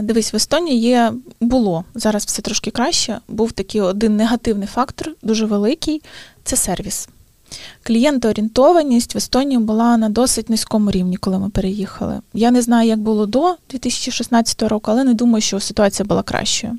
Дивись, 0.02 0.34
в 0.34 0.36
Естонії 0.36 0.82
є 0.82 1.14
було 1.42 1.86
зараз 1.96 2.26
все 2.26 2.42
трошки 2.42 2.72
краще. 2.72 3.20
Був 3.28 3.52
такий 3.52 3.82
один 3.82 4.16
негативний 4.16 4.68
фактор, 4.68 5.12
дуже 5.22 5.46
великий 5.46 6.02
це 6.44 6.56
сервіс. 6.56 7.10
Клієнтоорієнтованість 7.84 9.16
в 9.16 9.18
Естонії 9.18 9.60
була 9.60 9.98
на 9.98 10.10
досить 10.10 10.50
низькому 10.50 10.92
рівні, 10.92 11.18
коли 11.18 11.40
ми 11.40 11.50
переїхали. 11.50 12.20
Я 12.34 12.52
не 12.52 12.62
знаю, 12.62 12.88
як 12.90 13.00
було 13.00 13.26
до 13.26 13.56
2016 13.70 14.64
року, 14.64 14.92
але 14.92 15.04
не 15.04 15.14
думаю, 15.14 15.42
що 15.42 15.60
ситуація 15.60 16.06
була 16.06 16.24
кращою. 16.24 16.74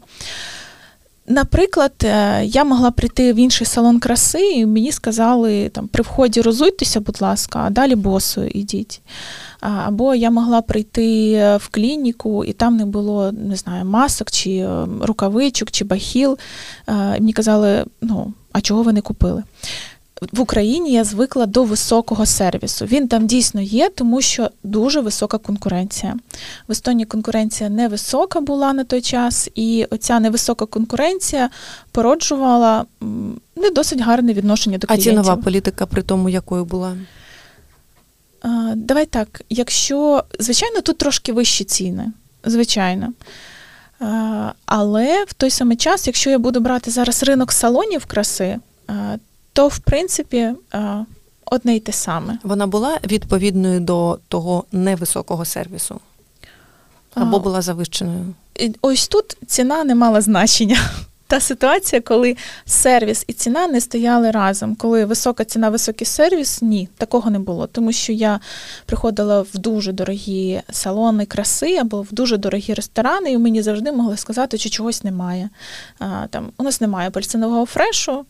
Наприклад, 1.26 1.92
е, 2.04 2.44
я 2.44 2.64
могла 2.64 2.90
прийти 2.90 3.32
в 3.32 3.36
інший 3.36 3.66
салон 3.66 4.00
краси, 4.00 4.52
і 4.52 4.66
мені 4.66 4.92
сказали, 4.92 5.68
там, 5.68 5.88
при 5.88 6.02
вході 6.02 6.40
розуйтеся, 6.40 7.00
будь 7.00 7.22
ласка, 7.22 7.58
а 7.66 7.70
далі 7.70 7.94
босою 7.94 8.50
йдіть. 8.54 9.00
Або 9.60 10.14
я 10.14 10.30
могла 10.30 10.62
прийти 10.62 11.36
в 11.56 11.68
клініку, 11.68 12.44
і 12.44 12.52
там 12.52 12.76
не 12.76 12.86
було 12.86 13.32
не 13.32 13.56
знаю, 13.56 13.84
масок, 13.84 14.30
чи 14.30 14.50
е, 14.50 14.86
рукавичок, 15.00 15.70
чи 15.70 15.84
бахіл. 15.84 16.38
І 16.88 16.92
мені 16.92 17.32
казали, 17.32 17.84
ну, 18.00 18.32
а 18.52 18.60
чого 18.60 18.82
ви 18.82 18.92
не 18.92 19.00
купили? 19.00 19.42
В 20.32 20.40
Україні 20.40 20.92
я 20.92 21.04
звикла 21.04 21.46
до 21.46 21.64
високого 21.64 22.26
сервісу. 22.26 22.84
Він 22.84 23.08
там 23.08 23.26
дійсно 23.26 23.60
є, 23.60 23.88
тому 23.88 24.20
що 24.20 24.50
дуже 24.62 25.00
висока 25.00 25.38
конкуренція. 25.38 26.14
В 26.68 26.72
Естонії 26.72 27.06
конкуренція 27.06 27.70
невисока 27.70 28.40
була 28.40 28.72
на 28.72 28.84
той 28.84 29.00
час, 29.02 29.50
і 29.54 29.86
оця 29.90 30.20
невисока 30.20 30.66
конкуренція 30.66 31.50
породжувала 31.92 32.84
не 33.56 33.70
досить 33.74 34.00
гарне 34.00 34.32
відношення 34.32 34.78
до 34.78 34.86
клієнтів. 34.86 35.12
А 35.12 35.22
цінова 35.22 35.36
політика 35.36 35.86
при 35.86 36.02
тому, 36.02 36.28
якою 36.28 36.64
була? 36.64 36.96
Давай 38.74 39.06
так. 39.06 39.42
Якщо, 39.50 40.24
звичайно, 40.38 40.80
тут 40.80 40.98
трошки 40.98 41.32
вищі 41.32 41.64
ціни, 41.64 42.12
звичайно. 42.44 43.12
Але 44.66 45.24
в 45.24 45.32
той 45.32 45.50
самий 45.50 45.76
час, 45.76 46.06
якщо 46.06 46.30
я 46.30 46.38
буду 46.38 46.60
брати 46.60 46.90
зараз 46.90 47.22
ринок 47.22 47.52
салонів 47.52 48.06
краси, 48.06 48.58
то 49.54 49.68
в 49.68 49.78
принципі 49.78 50.36
е, 50.74 51.04
одне 51.44 51.76
й 51.76 51.80
те 51.80 51.92
саме. 51.92 52.38
Вона 52.42 52.66
була 52.66 52.98
відповідною 53.04 53.80
до 53.80 54.18
того 54.28 54.64
невисокого 54.72 55.44
сервісу 55.44 56.00
або 57.14 57.40
була 57.40 57.62
завищеною? 57.62 58.34
Ось 58.82 59.08
тут 59.08 59.36
ціна 59.46 59.84
не 59.84 59.94
мала 59.94 60.20
значення. 60.20 60.78
та 61.26 61.40
ситуація, 61.40 62.02
коли 62.02 62.36
сервіс 62.66 63.24
і 63.26 63.32
ціна 63.32 63.66
не 63.66 63.80
стояли 63.80 64.30
разом. 64.30 64.74
Коли 64.74 65.04
висока 65.04 65.44
ціна, 65.44 65.70
високий 65.70 66.06
сервіс, 66.06 66.62
ні, 66.62 66.88
такого 66.98 67.30
не 67.30 67.38
було. 67.38 67.66
Тому 67.66 67.92
що 67.92 68.12
я 68.12 68.40
приходила 68.86 69.40
в 69.42 69.50
дуже 69.54 69.92
дорогі 69.92 70.62
салони 70.70 71.26
краси 71.26 71.76
або 71.76 72.02
в 72.02 72.12
дуже 72.12 72.36
дорогі 72.36 72.74
ресторани, 72.74 73.32
і 73.32 73.38
мені 73.38 73.62
завжди 73.62 73.92
могли 73.92 74.16
сказати, 74.16 74.58
що 74.58 74.70
чогось 74.70 75.04
немає. 75.04 75.48
А, 75.98 76.26
там, 76.30 76.50
У 76.56 76.62
нас 76.62 76.80
немає 76.80 77.08
апельсинового 77.08 77.66
фрешу, 77.66 78.24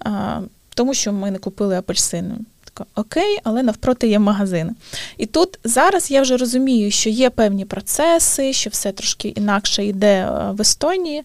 а, 0.00 0.40
тому 0.74 0.94
що 0.94 1.12
ми 1.12 1.30
не 1.30 1.38
купили 1.38 1.76
апельсини 1.76 2.34
така 2.74 2.90
окей, 2.94 3.38
але 3.44 3.62
навпроти 3.62 4.08
є 4.08 4.18
магазин. 4.18 4.70
І 5.18 5.26
тут 5.26 5.58
зараз 5.64 6.10
я 6.10 6.22
вже 6.22 6.36
розумію, 6.36 6.90
що 6.90 7.10
є 7.10 7.30
певні 7.30 7.64
процеси, 7.64 8.52
що 8.52 8.70
все 8.70 8.92
трошки 8.92 9.28
інакше 9.28 9.84
йде 9.86 10.14
е, 10.14 10.52
в 10.52 10.60
Естонії. 10.60 11.22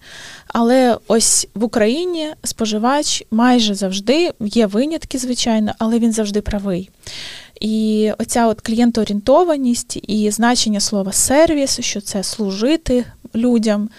Але 0.48 0.98
ось 1.08 1.48
в 1.56 1.64
Україні 1.64 2.34
споживач 2.44 3.24
майже 3.32 3.76
завжди 3.76 4.32
є 4.40 4.66
винятки, 4.66 5.18
звичайно, 5.18 5.74
але 5.78 6.00
він 6.00 6.14
завжди 6.14 6.42
правий. 6.42 6.90
І 7.62 8.12
оця 8.18 8.48
от 8.48 8.62
клієнтоорієнтованість 8.62 10.00
і 10.08 10.32
значення 10.32 10.80
слова 10.80 11.12
сервіс, 11.12 11.80
що 11.80 12.02
це 12.02 12.24
служити 12.24 13.06
людям. 13.36 13.90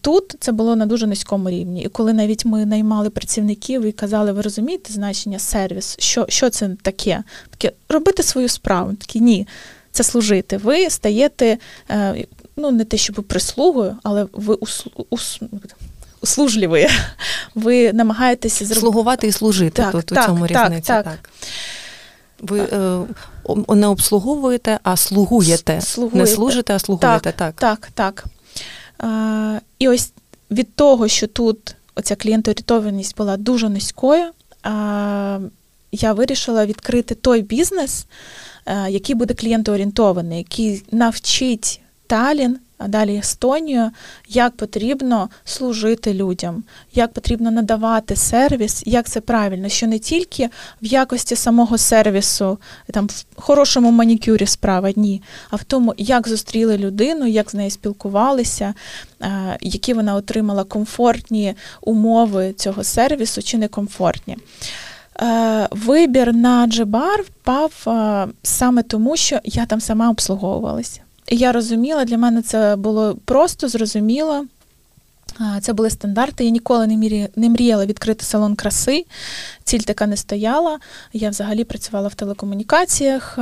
Тут 0.00 0.34
це 0.40 0.52
було 0.52 0.76
на 0.76 0.86
дуже 0.86 1.06
низькому 1.06 1.50
рівні. 1.50 1.82
І 1.82 1.88
коли 1.88 2.12
навіть 2.12 2.44
ми 2.44 2.66
наймали 2.66 3.10
працівників 3.10 3.82
і 3.82 3.92
казали, 3.92 4.32
ви 4.32 4.42
розумієте 4.42 4.92
значення 4.92 5.38
сервіс, 5.38 5.96
що 5.98 6.26
що 6.28 6.50
це 6.50 6.70
таке? 6.82 7.22
Таке 7.50 7.72
робити 7.88 8.22
свою 8.22 8.48
справу. 8.48 8.94
Такі 8.94 9.20
ні, 9.20 9.46
це 9.92 10.02
служити. 10.02 10.56
Ви 10.56 10.90
стаєте, 10.90 11.58
е, 11.90 12.26
ну 12.56 12.70
не 12.70 12.84
те, 12.84 12.96
щоб 12.96 13.14
прислугою, 13.14 13.96
але 14.02 14.26
ви 14.32 14.56
услужливі. 16.20 16.88
Ви 17.54 17.92
намагаєтеся 17.92 18.64
зробити. 18.64 18.80
Слугувати 18.80 19.26
і 19.26 19.32
служити. 19.32 19.82
Так, 19.82 19.92
Тут 19.92 20.06
так, 20.06 20.24
у 20.24 20.26
цьому 20.26 20.48
так, 20.48 20.66
різниця. 20.66 21.02
Так. 21.02 21.04
так. 21.04 21.30
Ви 22.40 22.60
е, 22.60 23.74
не 23.74 23.86
обслуговуєте, 23.86 24.78
а 24.82 24.96
слугуєте. 24.96 25.80
слугуєте. 25.80 26.18
Не 26.18 26.26
служите, 26.26 26.74
а 26.74 26.78
слугуєте. 26.78 27.32
Так, 27.32 27.54
так. 27.54 27.54
так, 27.54 27.88
так. 27.94 28.24
І 29.78 29.88
ось 29.88 30.12
від 30.50 30.74
того, 30.74 31.08
що 31.08 31.26
тут 31.26 31.76
оця 31.94 32.16
клієнтоорієнтованість 32.16 33.16
була 33.16 33.36
дуже 33.36 33.68
низькою, 33.68 34.24
я 35.92 36.12
вирішила 36.12 36.66
відкрити 36.66 37.14
той 37.14 37.42
бізнес, 37.42 38.06
який 38.88 39.14
буде 39.14 39.34
клієнтоорієнтований, 39.34 40.38
який 40.38 40.84
навчить 40.92 41.80
Талін 42.06 42.58
далі 42.88 43.16
Естонію, 43.16 43.90
як 44.28 44.56
потрібно 44.56 45.28
служити 45.44 46.14
людям, 46.14 46.64
як 46.94 47.12
потрібно 47.12 47.50
надавати 47.50 48.16
сервіс, 48.16 48.82
як 48.86 49.08
це 49.08 49.20
правильно, 49.20 49.68
що 49.68 49.86
не 49.86 49.98
тільки 49.98 50.48
в 50.82 50.86
якості 50.86 51.36
самого 51.36 51.78
сервісу, 51.78 52.58
там 52.92 53.06
в 53.06 53.24
хорошому 53.36 53.90
манікюрі 53.90 54.46
справа 54.46 54.92
ні, 54.96 55.22
а 55.50 55.56
в 55.56 55.64
тому, 55.64 55.94
як 55.98 56.28
зустріли 56.28 56.78
людину, 56.78 57.26
як 57.26 57.50
з 57.50 57.54
нею 57.54 57.70
спілкувалися, 57.70 58.74
які 59.60 59.94
вона 59.94 60.14
отримала 60.14 60.64
комфортні 60.64 61.54
умови 61.80 62.52
цього 62.52 62.84
сервісу 62.84 63.42
чи 63.42 63.58
некомфортні. 63.58 64.36
Вибір 65.70 66.34
на 66.34 66.66
Джебар 66.66 67.22
впав 67.22 67.72
саме 68.42 68.82
тому, 68.82 69.16
що 69.16 69.38
я 69.44 69.66
там 69.66 69.80
сама 69.80 70.10
обслуговувалася. 70.10 71.00
Я 71.30 71.52
розуміла, 71.52 72.04
для 72.04 72.18
мене 72.18 72.42
це 72.42 72.76
було 72.76 73.16
просто 73.24 73.68
зрозуміло. 73.68 74.46
Це 75.60 75.72
були 75.72 75.90
стандарти. 75.90 76.44
Я 76.44 76.50
ніколи 76.50 76.86
не 77.36 77.48
мріяла, 77.48 77.86
відкрити 77.86 78.24
салон 78.24 78.54
краси. 78.54 79.04
Ціль 79.64 79.78
така 79.78 80.06
не 80.06 80.16
стояла. 80.16 80.78
Я 81.12 81.30
взагалі 81.30 81.64
працювала 81.64 82.08
в 82.08 82.14
телекомунікаціях 82.14 83.38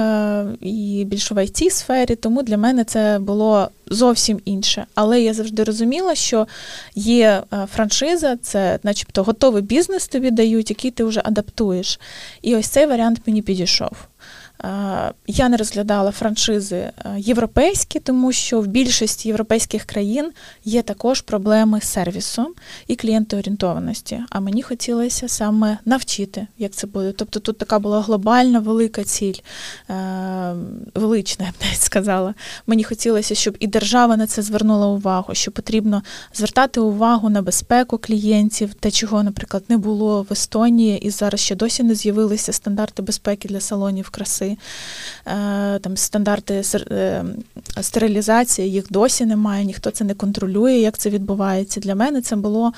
і 0.61 1.05
більше 1.07 1.35
в 1.35 1.39
it 1.39 1.71
сфері, 1.71 2.15
тому 2.15 2.43
для 2.43 2.57
мене 2.57 2.85
це 2.85 3.19
було 3.19 3.71
зовсім 3.87 4.41
інше. 4.45 4.87
Але 4.95 5.21
я 5.21 5.35
завжди 5.35 5.65
розуміла, 5.65 6.15
що 6.15 6.47
є 6.95 7.43
франшиза, 7.75 8.37
це, 8.37 8.79
начебто, 8.83 9.23
готовий 9.23 9.63
бізнес 9.63 10.09
тобі 10.09 10.31
дають, 10.31 10.71
який 10.71 10.91
ти 10.91 11.05
вже 11.05 11.23
адаптуєш. 11.25 12.01
І 12.43 12.57
ось 12.57 12.67
цей 12.67 12.87
варіант 12.87 13.21
мені 13.27 13.43
підійшов. 13.43 14.08
Я 15.27 15.49
не 15.49 15.57
розглядала 15.57 16.11
франшизи 16.11 16.77
е, 16.77 16.93
європейські, 17.19 18.01
тому 18.01 18.33
що 18.33 18.61
в 18.61 18.67
більшості 18.67 19.29
європейських 19.29 19.85
країн 19.85 20.31
є 20.65 20.83
також 20.83 21.21
проблеми 21.21 21.81
з 21.81 21.85
сервісом 21.85 22.47
і 22.87 22.97
клієнтоорієнтованості. 22.97 24.21
А 24.31 24.41
мені 24.41 24.63
хотілося 24.63 25.29
саме 25.29 25.79
навчити, 25.85 26.47
як 26.59 26.73
це 26.73 26.87
буде. 26.87 27.13
Тобто 27.13 27.41
тут 27.41 27.59
така 27.59 27.79
була 27.79 28.01
глобальна 28.01 28.59
велика 28.59 29.05
ціль, 29.05 29.35
е, 29.91 30.55
велична, 30.95 31.47
я 31.47 31.51
б 31.51 31.55
навіть 31.65 31.81
сказала. 31.81 32.35
Мені 32.67 32.85
хотілося, 32.85 33.35
щоб 33.35 33.57
і 33.61 33.67
держава 33.67 34.17
на 34.17 34.27
це 34.27 34.43
звернула 34.43 34.87
увагу, 34.87 35.35
що 35.35 35.51
потрібно 35.51 36.03
звертати 36.35 36.81
увагу 36.81 37.29
на 37.29 37.43
безпеку 37.43 37.99
клієнтів, 37.99 38.75
те, 38.75 38.91
чого, 38.91 39.23
наприклад, 39.23 39.65
не 39.69 39.77
було 39.77 40.23
в 40.23 40.33
Естонії, 40.33 40.99
і 40.99 41.11
зараз 41.11 41.41
ще 41.41 41.55
досі 41.55 41.83
не 41.83 41.95
з'явилися 41.95 42.53
стандарти 42.53 43.03
безпеки 43.03 43.49
для 43.49 43.61
салонів 43.61 44.11
краси. 44.11 44.48
Е, 45.27 45.79
там 45.79 45.97
стандарти 45.97 46.63
е, 46.91 47.25
стерилізації, 47.81 48.71
їх 48.71 48.87
досі 48.91 49.27
немає, 49.27 49.65
ніхто 49.65 49.91
це 49.91 50.05
не 50.05 50.15
контролює, 50.15 50.73
як 50.73 50.99
це 50.99 51.11
відбувається. 51.11 51.81
Для 51.81 51.95
мене 51.95 52.23
це 52.23 52.37
було 52.37 52.73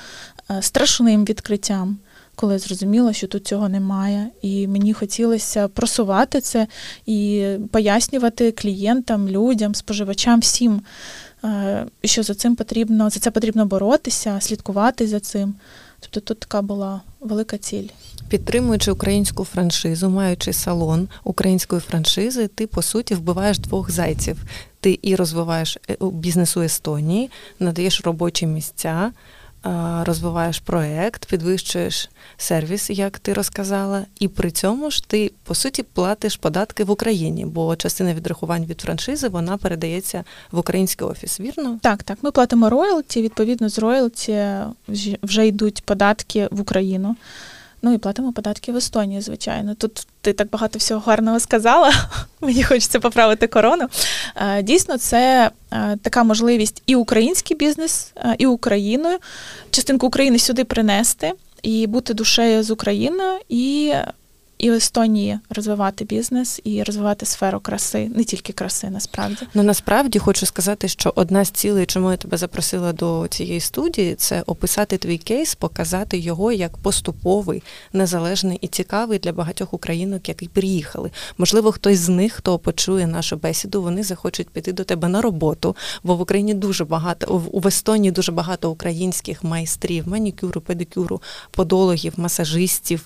е, 0.51 0.61
страшним 0.61 1.25
відкриттям. 1.25 1.97
Коли 2.35 2.53
я 2.53 2.59
зрозуміла, 2.59 3.13
що 3.13 3.27
тут 3.27 3.47
цього 3.47 3.69
немає, 3.69 4.27
і 4.41 4.67
мені 4.67 4.93
хотілося 4.93 5.67
просувати 5.67 6.41
це 6.41 6.67
і 7.05 7.47
пояснювати 7.71 8.51
клієнтам, 8.51 9.29
людям, 9.29 9.75
споживачам, 9.75 10.39
всім, 10.39 10.81
що 12.03 12.23
за 12.23 12.35
цим 12.35 12.55
потрібно, 12.55 13.09
за 13.09 13.19
це 13.19 13.31
потрібно 13.31 13.65
боротися, 13.65 14.37
слідкувати 14.41 15.07
за 15.07 15.19
цим. 15.19 15.55
Тобто 15.99 16.19
тут 16.19 16.39
така 16.39 16.61
була 16.61 17.01
велика 17.19 17.57
ціль. 17.57 17.87
Підтримуючи 18.31 18.91
українську 18.91 19.45
франшизу, 19.45 20.09
маючи 20.09 20.53
салон 20.53 21.07
української 21.23 21.81
франшизи, 21.81 22.47
ти 22.47 22.67
по 22.67 22.81
суті 22.81 23.15
вбиваєш 23.15 23.59
двох 23.59 23.91
зайців. 23.91 24.43
Ти 24.79 24.99
і 25.01 25.15
розвиваєш 25.15 25.77
е, 25.89 25.97
бізнес 26.01 26.57
у 26.57 26.61
Естонії, 26.61 27.29
надаєш 27.59 28.01
робочі 28.01 28.47
місця, 28.47 29.11
розвиваєш 30.03 30.59
проект, 30.59 31.25
підвищуєш 31.25 32.09
сервіс, 32.37 32.89
як 32.89 33.19
ти 33.19 33.33
розказала, 33.33 34.05
і 34.19 34.27
при 34.27 34.51
цьому 34.51 34.91
ж 34.91 35.07
ти 35.07 35.31
по 35.43 35.55
суті 35.55 35.83
платиш 35.83 36.35
податки 36.35 36.83
в 36.83 36.91
Україні, 36.91 37.45
бо 37.45 37.75
частина 37.75 38.13
відрахувань 38.13 38.65
від 38.65 38.81
франшизи 38.81 39.27
вона 39.27 39.57
передається 39.57 40.23
в 40.51 40.59
український 40.59 41.07
офіс. 41.07 41.39
Вірно? 41.39 41.79
Так, 41.81 42.03
так. 42.03 42.17
Ми 42.21 42.31
платимо 42.31 42.69
роялті. 42.69 43.21
Відповідно, 43.21 43.69
з 43.69 43.79
роялті 43.79 44.45
вже 45.23 45.47
йдуть 45.47 45.83
податки 45.85 46.47
в 46.51 46.61
Україну. 46.61 47.15
Ну 47.81 47.93
і 47.93 47.97
платимо 47.97 48.33
податки 48.33 48.71
в 48.71 48.77
Естонії, 48.77 49.21
звичайно. 49.21 49.75
Тут 49.75 50.07
ти 50.21 50.33
так 50.33 50.49
багато 50.49 50.79
всього 50.79 51.01
гарного 51.05 51.39
сказала. 51.39 51.93
Мені 52.41 52.63
хочеться 52.63 52.99
поправити 52.99 53.47
корону. 53.47 53.87
Е, 54.35 54.63
дійсно, 54.63 54.97
це 54.97 55.51
е, 55.73 55.97
така 56.01 56.23
можливість 56.23 56.83
і 56.85 56.95
український 56.95 57.57
бізнес, 57.57 58.11
е, 58.15 58.35
і 58.37 58.45
Україною, 58.45 59.17
частинку 59.71 60.07
України 60.07 60.39
сюди 60.39 60.63
принести 60.63 61.33
і 61.63 61.87
бути 61.87 62.13
душею 62.13 62.63
з 62.63 62.71
Україною 62.71 63.39
і 63.49 63.93
і 64.61 64.71
в 64.71 64.73
Естонії 64.73 65.39
розвивати 65.49 66.05
бізнес 66.05 66.61
і 66.63 66.83
розвивати 66.83 67.25
сферу 67.25 67.59
краси, 67.59 68.11
не 68.15 68.23
тільки 68.23 68.53
краси, 68.53 68.89
насправді. 68.89 69.47
Ну 69.53 69.63
насправді 69.63 70.19
хочу 70.19 70.45
сказати, 70.45 70.87
що 70.87 71.13
одна 71.15 71.45
з 71.45 71.49
цілей, 71.49 71.85
чому 71.85 72.11
я 72.11 72.17
тебе 72.17 72.37
запросила 72.37 72.93
до 72.93 73.27
цієї 73.29 73.59
студії, 73.59 74.15
це 74.15 74.43
описати 74.45 74.97
твій 74.97 75.17
кейс, 75.17 75.55
показати 75.55 76.17
його 76.17 76.51
як 76.51 76.77
поступовий, 76.77 77.63
незалежний 77.93 78.57
і 78.61 78.67
цікавий 78.67 79.19
для 79.19 79.31
багатьох 79.31 79.73
українок, 79.73 80.29
які 80.29 80.47
приїхали. 80.47 81.11
Можливо, 81.37 81.71
хтось 81.71 81.99
з 81.99 82.09
них, 82.09 82.33
хто 82.33 82.59
почує 82.59 83.07
нашу 83.07 83.35
бесіду, 83.35 83.81
вони 83.81 84.03
захочуть 84.03 84.49
піти 84.49 84.73
до 84.73 84.83
тебе 84.83 85.07
на 85.07 85.21
роботу, 85.21 85.75
бо 86.03 86.15
в 86.15 86.21
Україні 86.21 86.53
дуже 86.53 86.85
багато 86.85 87.43
в 87.53 87.67
Естонії 87.67 88.11
дуже 88.11 88.31
багато 88.31 88.71
українських 88.71 89.43
майстрів, 89.43 90.07
манікюру, 90.07 90.61
педикюру, 90.61 91.21
подологів, 91.51 92.13
масажистів, 92.17 93.05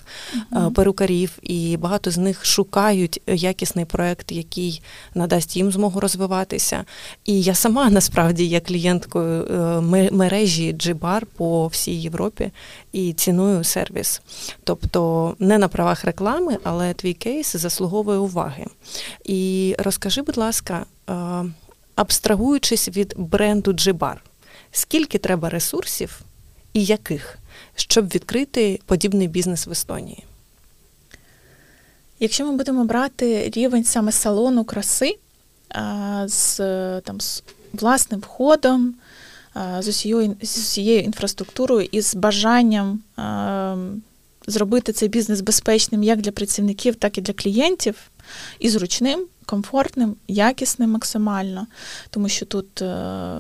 угу. 0.51 0.71
перукарів 0.71 1.31
і 1.45 1.77
багато 1.77 2.11
з 2.11 2.17
них 2.17 2.45
шукають 2.45 3.21
якісний 3.27 3.85
проект, 3.85 4.31
який 4.31 4.81
надасть 5.15 5.57
їм 5.57 5.71
змогу 5.71 5.99
розвиватися. 5.99 6.85
І 7.25 7.41
я 7.41 7.55
сама 7.55 7.89
насправді 7.89 8.45
є 8.45 8.59
клієнткою 8.59 9.45
е, 9.45 9.81
мережі 10.11 10.73
G-Bar 10.73 11.21
по 11.37 11.67
всій 11.67 11.95
Європі 11.95 12.51
і 12.91 13.13
ціную 13.13 13.63
сервіс. 13.63 14.21
Тобто 14.63 15.35
не 15.39 15.57
на 15.57 15.67
правах 15.67 16.05
реклами, 16.05 16.57
але 16.63 16.93
твій 16.93 17.13
кейс 17.13 17.55
заслуговує 17.55 18.17
уваги. 18.17 18.65
І 19.25 19.75
розкажи, 19.79 20.21
будь 20.21 20.37
ласка, 20.37 20.85
е, 21.09 21.13
абстрагуючись 21.95 22.89
від 22.89 23.13
бренду 23.17 23.71
G-Bar, 23.71 24.15
Скільки 24.71 25.17
треба 25.17 25.49
ресурсів 25.49 26.21
і 26.73 26.85
яких, 26.85 27.37
щоб 27.75 28.07
відкрити 28.07 28.79
подібний 28.85 29.27
бізнес 29.27 29.67
в 29.67 29.71
Естонії? 29.71 30.23
Якщо 32.25 32.45
ми 32.45 32.55
будемо 32.55 32.85
брати 32.85 33.51
рівень 33.55 33.83
саме 33.83 34.11
салону 34.11 34.63
краси 34.63 35.17
з 36.25 36.57
там, 37.01 37.21
з 37.21 37.43
власним 37.73 38.19
входом, 38.19 38.95
з 39.79 39.87
усією, 39.87 40.35
з 40.41 40.57
усією 40.57 41.01
інфраструктурою 41.01 41.87
і 41.91 42.01
з 42.01 42.15
бажанням 42.15 42.99
зробити 44.47 44.93
цей 44.93 45.09
бізнес 45.09 45.41
безпечним 45.41 46.03
як 46.03 46.21
для 46.21 46.31
працівників, 46.31 46.95
так 46.95 47.17
і 47.17 47.21
для 47.21 47.33
клієнтів, 47.33 47.95
і 48.59 48.69
зручним, 48.69 49.25
комфортним, 49.45 50.15
якісним 50.27 50.91
максимально, 50.91 51.67
тому 52.09 52.29
що 52.29 52.45
тут 52.45 52.81
е, 52.81 53.39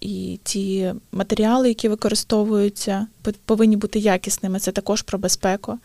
і 0.00 0.40
ті 0.42 0.92
матеріали, 1.12 1.68
які 1.68 1.88
використовуються, 1.88 3.06
повинні 3.44 3.76
бути 3.76 3.98
якісними. 3.98 4.60
Це 4.60 4.72
також 4.72 5.02
про 5.02 5.18
безпеку. 5.18 5.78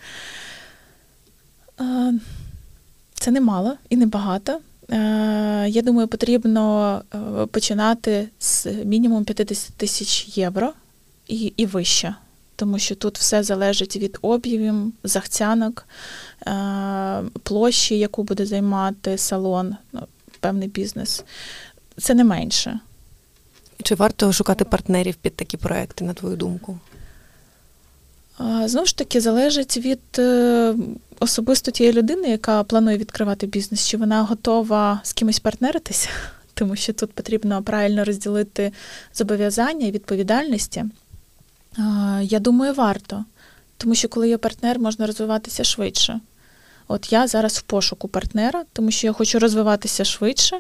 Е, 3.20 3.24
це 3.24 3.32
немало 3.32 3.76
і 3.90 3.98
небагато. 3.98 4.60
Е, 4.90 5.66
я 5.70 5.82
думаю, 5.82 6.08
потрібно 6.08 7.02
починати 7.52 8.30
з 8.40 8.66
мінімум 8.66 9.26
50 9.26 9.74
тисяч 9.74 10.38
євро 10.38 10.74
і, 11.28 11.54
і 11.58 11.66
вище 11.66 12.16
тому 12.60 12.80
що 12.80 12.96
тут 12.96 13.18
все 13.18 13.44
залежить 13.44 13.96
від 13.96 14.18
об'ємів, 14.22 14.94
захцянок, 15.04 15.86
е, 16.48 17.24
площі, 17.44 18.00
яку 18.00 18.24
буде 18.24 18.46
займати 18.46 19.18
салон, 19.18 19.76
ну, 19.94 20.02
певний 20.40 20.68
бізнес. 20.68 21.24
Це 21.98 22.14
не 22.14 22.24
менше. 22.24 22.80
Чи 23.84 23.96
варто 23.96 24.34
шукати 24.34 24.66
партнерів 24.66 25.16
під 25.16 25.36
такі 25.36 25.58
проекти, 25.58 26.06
на 26.06 26.14
твою 26.14 26.36
думку? 26.36 26.80
Знову 28.66 28.86
ж 28.86 28.98
таки, 28.98 29.22
залежить 29.22 29.78
від 29.78 30.00
е, 30.20 30.76
особисто 31.20 31.72
тієї 31.72 31.96
людини, 31.96 32.30
яка 32.30 32.64
планує 32.64 32.98
відкривати 32.98 33.48
бізнес, 33.48 33.88
чи 33.88 33.98
вона 33.98 34.24
готова 34.24 35.02
з 35.04 35.14
кимось 35.14 35.40
партнеритися, 35.40 36.10
тому 36.54 36.76
що 36.76 36.94
тут 36.94 37.12
потрібно 37.12 37.64
правильно 37.64 38.06
розділити 38.06 38.72
зобов'язання 39.14 39.88
і 39.88 39.92
відповідальності. 39.92 40.86
Я 42.22 42.40
думаю, 42.40 42.74
варто, 42.74 43.26
тому 43.78 43.96
що 43.96 44.10
коли 44.10 44.30
є 44.30 44.38
партнер, 44.38 44.80
можна 44.80 45.08
розвиватися 45.08 45.64
швидше. 45.64 46.20
От 46.92 47.12
я 47.14 47.28
зараз 47.28 47.58
в 47.58 47.62
пошуку 47.62 48.08
партнера, 48.08 48.64
тому 48.74 48.92
що 48.92 49.08
я 49.08 49.14
хочу 49.14 49.40
розвиватися 49.40 50.06
швидше 50.06 50.60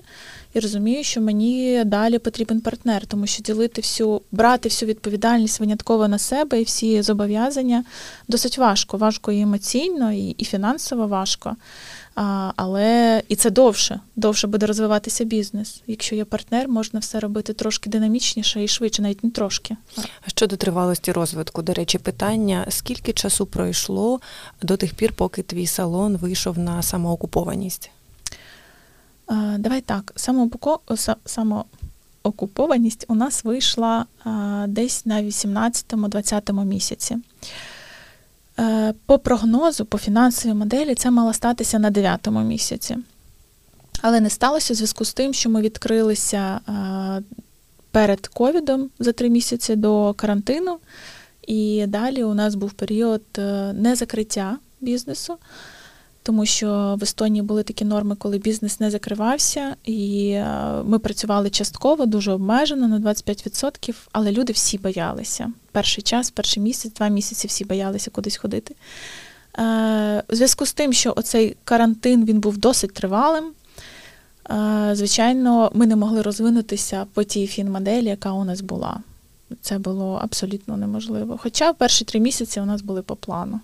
і 0.53 0.59
розумію, 0.59 1.03
що 1.03 1.21
мені 1.21 1.83
далі 1.85 2.19
потрібен 2.19 2.61
партнер, 2.61 3.05
тому 3.05 3.27
що 3.27 3.43
ділити 3.43 3.81
всю, 3.81 4.21
брати 4.31 4.69
всю 4.69 4.89
відповідальність 4.89 5.59
винятково 5.59 6.07
на 6.07 6.19
себе 6.19 6.61
і 6.61 6.63
всі 6.63 7.01
зобов'язання 7.01 7.83
досить 8.27 8.57
важко. 8.57 8.97
Важко 8.97 9.31
і 9.31 9.41
емоційно, 9.41 10.11
і, 10.11 10.29
і 10.29 10.45
фінансово 10.45 11.07
важко. 11.07 11.55
А, 12.21 12.51
Але 12.55 13.23
і 13.27 13.35
це 13.35 13.49
довше, 13.49 13.99
довше 14.15 14.47
буде 14.47 14.65
розвиватися 14.65 15.23
бізнес. 15.23 15.81
Якщо 15.87 16.15
є 16.15 16.25
партнер, 16.25 16.67
можна 16.67 16.99
все 16.99 17.19
робити 17.19 17.53
трошки 17.53 17.89
динамічніше 17.89 18.63
і 18.63 18.67
швидше, 18.67 19.01
навіть 19.01 19.23
не 19.23 19.29
трошки. 19.29 19.77
А 19.97 20.29
щодо 20.29 20.57
тривалості 20.57 21.11
розвитку, 21.11 21.61
до 21.61 21.73
речі, 21.73 21.97
питання: 21.97 22.65
скільки 22.69 23.13
часу 23.13 23.45
пройшло 23.45 24.19
до 24.61 24.77
тих 24.77 24.93
пір, 24.93 25.13
поки 25.13 25.43
твій 25.43 25.67
салон 25.67 26.17
вийшов 26.17 26.57
на 26.57 26.81
самоокупованість? 26.81 27.91
А, 29.27 29.55
Давай 29.59 29.81
так, 29.81 30.13
самоокупованість 31.25 33.05
у 33.07 33.15
нас 33.15 33.43
вийшла 33.43 34.05
а, 34.23 34.65
десь 34.67 35.05
на 35.05 35.23
18-20 35.23 36.65
місяці. 36.65 37.17
Е, 38.59 38.93
по 39.05 39.19
прогнозу, 39.19 39.85
по 39.85 39.97
фінансовій 39.97 40.53
моделі, 40.53 40.95
це 40.95 41.11
мало 41.11 41.33
статися 41.33 41.79
на 41.79 41.91
9-му 41.91 42.43
місяці. 42.43 42.97
Але 44.01 44.19
не 44.19 44.29
сталося 44.29 44.73
в 44.73 44.75
зв'язку 44.75 45.05
з 45.05 45.13
тим, 45.13 45.33
що 45.33 45.49
ми 45.49 45.61
відкрилися 45.61 46.59
е, 46.69 47.23
перед 47.91 48.27
ковідом 48.27 48.89
за 48.99 49.11
три 49.11 49.29
місяці 49.29 49.75
до 49.75 50.13
карантину, 50.13 50.77
і 51.47 51.85
далі 51.87 52.23
у 52.23 52.33
нас 52.33 52.55
був 52.55 52.71
період 52.71 53.21
е, 53.37 53.73
незакриття 53.73 54.57
бізнесу 54.81 55.37
тому 56.29 56.45
що 56.45 56.95
в 56.99 57.03
Естонії 57.03 57.41
були 57.41 57.63
такі 57.63 57.85
норми, 57.85 58.15
коли 58.15 58.37
бізнес 58.37 58.79
не 58.79 58.91
закривався, 58.91 59.75
і 59.85 60.29
е, 60.31 60.45
ми 60.85 60.99
працювали 60.99 61.49
частково, 61.49 62.05
дуже 62.05 62.31
обмежено 62.31 62.87
на 62.87 62.99
25%, 62.99 63.95
але 64.11 64.31
люди 64.31 64.53
всі 64.53 64.77
боялися. 64.77 65.51
Перший 65.71 66.03
час, 66.03 66.31
перший 66.31 66.63
місяць, 66.63 66.93
два 66.93 67.07
місяці 67.07 67.47
всі 67.47 67.65
боялися 67.65 68.11
кудись 68.11 68.37
ходити. 68.37 68.75
Е, 69.59 70.23
у 70.29 70.35
зв'язку 70.35 70.65
з 70.65 70.73
тим, 70.73 70.93
що 70.93 71.13
оцей 71.15 71.57
карантин 71.63 72.25
він 72.25 72.39
був 72.39 72.57
досить 72.57 72.93
тривалим. 72.93 73.45
Е, 74.49 74.91
звичайно, 74.93 75.71
ми 75.73 75.87
не 75.87 75.95
могли 75.95 76.21
розвинутися 76.21 77.05
по 77.13 77.23
тій 77.23 77.47
фінмоделі, 77.47 78.05
яка 78.05 78.31
у 78.31 78.43
нас 78.43 78.61
була. 78.61 78.99
Це 79.61 79.77
було 79.77 80.19
абсолютно 80.21 80.77
неможливо. 80.77 81.39
Хоча 81.41 81.73
перші 81.73 82.05
три 82.05 82.19
місяці 82.19 82.59
у 82.59 82.65
нас 82.65 82.81
були 82.81 83.01
по 83.01 83.15
плану. 83.15 83.59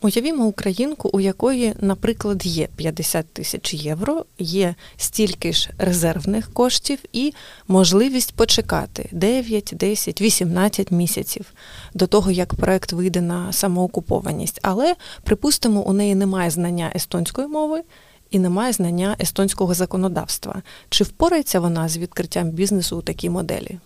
Уявімо 0.00 0.44
українку, 0.44 1.10
у 1.12 1.20
якої, 1.20 1.74
наприклад, 1.80 2.46
є 2.46 2.68
50 2.76 3.26
тисяч 3.26 3.74
євро, 3.74 4.24
є 4.38 4.74
стільки 4.96 5.52
ж 5.52 5.70
резервних 5.78 6.52
коштів 6.52 6.98
і 7.12 7.34
можливість 7.68 8.32
почекати 8.34 9.08
9, 9.12 9.72
10, 9.76 10.20
18 10.20 10.90
місяців 10.90 11.52
до 11.94 12.06
того, 12.06 12.30
як 12.30 12.54
проект 12.54 12.92
вийде 12.92 13.20
на 13.20 13.52
самоокупованість. 13.52 14.60
Але, 14.62 14.94
припустимо, 15.22 15.80
у 15.80 15.92
неї 15.92 16.14
немає 16.14 16.50
знання 16.50 16.92
естонської 16.94 17.48
мови. 17.48 17.82
І 18.30 18.38
немає 18.38 18.72
знання 18.72 19.16
естонського 19.20 19.74
законодавства. 19.74 20.62
Чи 20.88 21.04
впорається 21.04 21.60
вона 21.60 21.88
з 21.88 21.98
відкриттям 21.98 22.50
бізнесу 22.50 22.96
у 22.96 23.02
такій 23.02 23.30
моделі? 23.30 23.78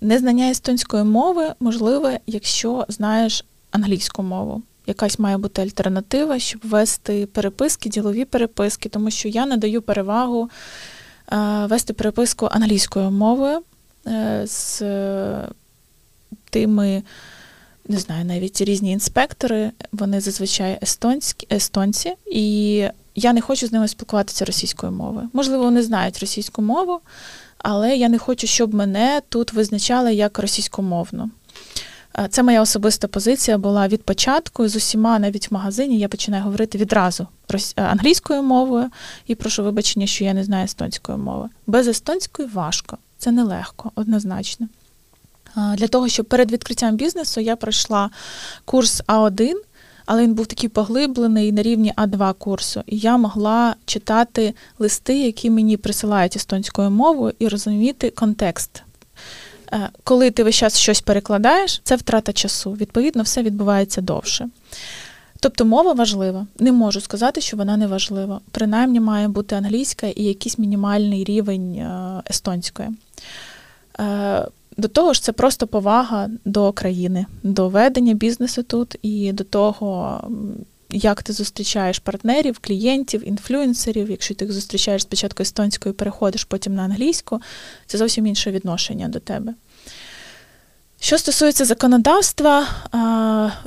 Незнання 0.00 0.50
естонської 0.50 1.04
мови 1.04 1.52
можливе, 1.60 2.20
якщо 2.26 2.86
знаєш 2.88 3.44
англійську 3.74 4.22
мову. 4.22 4.62
Якась 4.86 5.18
має 5.18 5.38
бути 5.38 5.62
альтернатива, 5.62 6.38
щоб 6.38 6.60
вести 6.64 7.26
переписки, 7.26 7.88
ділові 7.88 8.24
переписки, 8.24 8.88
тому 8.88 9.10
що 9.10 9.28
я 9.28 9.46
надаю 9.46 9.82
перевагу 9.82 10.50
е, 11.32 11.66
вести 11.66 11.92
переписку 11.92 12.46
англійською 12.46 13.10
мовою 13.10 13.60
е, 14.06 14.42
з 14.46 14.82
тими, 16.50 17.02
не 17.88 17.98
знаю, 17.98 18.24
навіть 18.24 18.60
різні 18.60 18.90
інспектори, 18.90 19.70
вони 19.92 20.20
зазвичай 20.20 20.78
естонські, 20.82 21.46
естонці, 21.52 22.14
і 22.26 22.76
я 23.14 23.32
не 23.32 23.40
хочу 23.40 23.66
з 23.66 23.72
ними 23.72 23.88
спілкуватися 23.88 24.44
російською 24.44 24.92
мовою. 24.92 25.28
Можливо, 25.32 25.64
вони 25.64 25.82
знають 25.82 26.18
російську 26.18 26.62
мову, 26.62 27.00
але 27.58 27.96
я 27.96 28.08
не 28.08 28.18
хочу, 28.18 28.46
щоб 28.46 28.74
мене 28.74 29.22
тут 29.28 29.52
визначали 29.52 30.14
як 30.14 30.38
російськомовну. 30.38 31.30
Е, 32.18 32.28
це 32.30 32.42
моя 32.42 32.62
особиста 32.62 33.08
позиція 33.08 33.58
була 33.58 33.88
від 33.88 34.02
початку 34.02 34.68
з 34.68 34.76
усіма, 34.76 35.18
навіть 35.18 35.50
в 35.50 35.54
магазині, 35.54 35.98
я 35.98 36.08
починаю 36.08 36.44
говорити 36.44 36.78
відразу 36.78 37.26
е, 37.76 37.82
англійською 37.82 38.42
мовою 38.42 38.90
і 39.26 39.34
прошу 39.34 39.64
вибачення, 39.64 40.06
що 40.06 40.24
я 40.24 40.34
не 40.34 40.44
знаю 40.44 40.64
естонської 40.64 41.18
мови. 41.18 41.48
Без 41.66 41.88
естонської 41.88 42.48
важко, 42.48 42.98
це 43.18 43.30
нелегко, 43.30 43.90
однозначно. 43.94 44.68
Для 45.76 45.88
того, 45.88 46.08
щоб 46.08 46.26
перед 46.26 46.52
відкриттям 46.52 46.96
бізнесу 46.96 47.40
я 47.40 47.56
пройшла 47.56 48.10
курс 48.64 49.02
А1, 49.06 49.52
але 50.06 50.22
він 50.22 50.34
був 50.34 50.46
такий 50.46 50.68
поглиблений 50.68 51.52
на 51.52 51.62
рівні 51.62 51.92
А2 51.96 52.34
курсу, 52.34 52.82
і 52.86 52.98
я 52.98 53.16
могла 53.16 53.74
читати 53.84 54.54
листи, 54.78 55.18
які 55.18 55.50
мені 55.50 55.76
присилають 55.76 56.36
естонською 56.36 56.90
мовою, 56.90 57.34
і 57.38 57.48
розуміти 57.48 58.10
контекст 58.10 58.70
Е, 58.80 58.83
коли 60.04 60.30
ти 60.30 60.44
весь 60.44 60.54
час 60.54 60.78
щось 60.78 61.00
перекладаєш, 61.00 61.80
це 61.84 61.96
втрата 61.96 62.32
часу. 62.32 62.72
Відповідно, 62.72 63.22
все 63.22 63.42
відбувається 63.42 64.00
довше. 64.00 64.48
Тобто 65.40 65.64
мова 65.64 65.92
важлива. 65.92 66.46
Не 66.58 66.72
можу 66.72 67.00
сказати, 67.00 67.40
що 67.40 67.56
вона 67.56 67.76
не 67.76 67.86
важлива. 67.86 68.40
Принаймні 68.50 69.00
має 69.00 69.28
бути 69.28 69.56
англійська 69.56 70.06
і 70.06 70.22
якийсь 70.22 70.58
мінімальний 70.58 71.24
рівень 71.24 71.74
е, 71.74 72.22
естонської. 72.30 72.88
Е, 74.00 74.48
до 74.76 74.88
того 74.88 75.12
ж, 75.12 75.22
це 75.22 75.32
просто 75.32 75.66
повага 75.66 76.28
до 76.44 76.72
країни, 76.72 77.26
до 77.42 77.68
ведення 77.68 78.14
бізнесу 78.14 78.62
тут 78.62 78.96
і 79.02 79.32
до 79.32 79.44
того, 79.44 80.20
як 80.90 81.22
ти 81.22 81.32
зустрічаєш 81.32 81.98
партнерів, 81.98 82.58
клієнтів, 82.60 83.28
інфлюенсерів. 83.28 84.10
Якщо 84.10 84.34
ти 84.34 84.44
їх 84.44 84.54
зустрічаєш 84.54 85.02
спочатку 85.02 85.42
естонською, 85.42 85.94
переходиш 85.94 86.44
потім 86.44 86.74
на 86.74 86.82
англійську, 86.82 87.40
це 87.86 87.98
зовсім 87.98 88.26
інше 88.26 88.50
відношення 88.50 89.08
до 89.08 89.20
тебе. 89.20 89.54
Що 91.04 91.18
стосується 91.18 91.64
законодавства, 91.64 92.66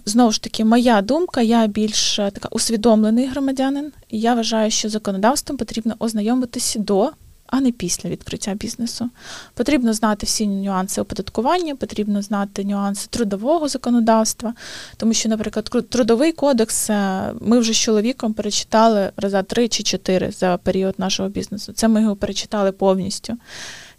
знову 0.05 0.31
ж 0.31 0.41
таки, 0.41 0.65
моя 0.65 1.01
думка, 1.01 1.41
я 1.41 1.67
більш 1.67 2.15
така 2.15 2.49
усвідомлений 2.51 3.27
громадянин, 3.27 3.91
я 4.09 4.33
вважаю, 4.33 4.71
що 4.71 4.89
законодавством 4.89 5.57
потрібно 5.57 5.95
ознайомитися 5.99 6.79
до 6.79 7.11
а 7.47 7.59
не 7.59 7.71
після 7.71 8.09
відкриття 8.09 8.53
бізнесу. 8.53 9.09
Потрібно 9.53 9.93
знати 9.93 10.25
всі 10.25 10.47
нюанси 10.47 11.01
оподаткування, 11.01 11.75
потрібно 11.75 12.21
знати 12.21 12.63
нюанси 12.63 13.07
трудового 13.09 13.67
законодавства, 13.67 14.53
тому 14.97 15.13
що, 15.13 15.29
наприклад, 15.29 15.69
трудовий 15.89 16.31
кодекс 16.31 16.89
е, 16.89 17.31
ми 17.41 17.59
вже 17.59 17.73
з 17.73 17.77
чоловіком 17.77 18.33
перечитали 18.33 19.11
раза 19.17 19.43
три 19.43 19.67
чи 19.67 19.83
чотири 19.83 20.31
за 20.31 20.57
період 20.57 20.95
нашого 20.97 21.29
бізнесу. 21.29 21.73
Це 21.73 21.87
ми 21.87 22.01
його 22.01 22.15
перечитали 22.15 22.71
повністю. 22.71 23.37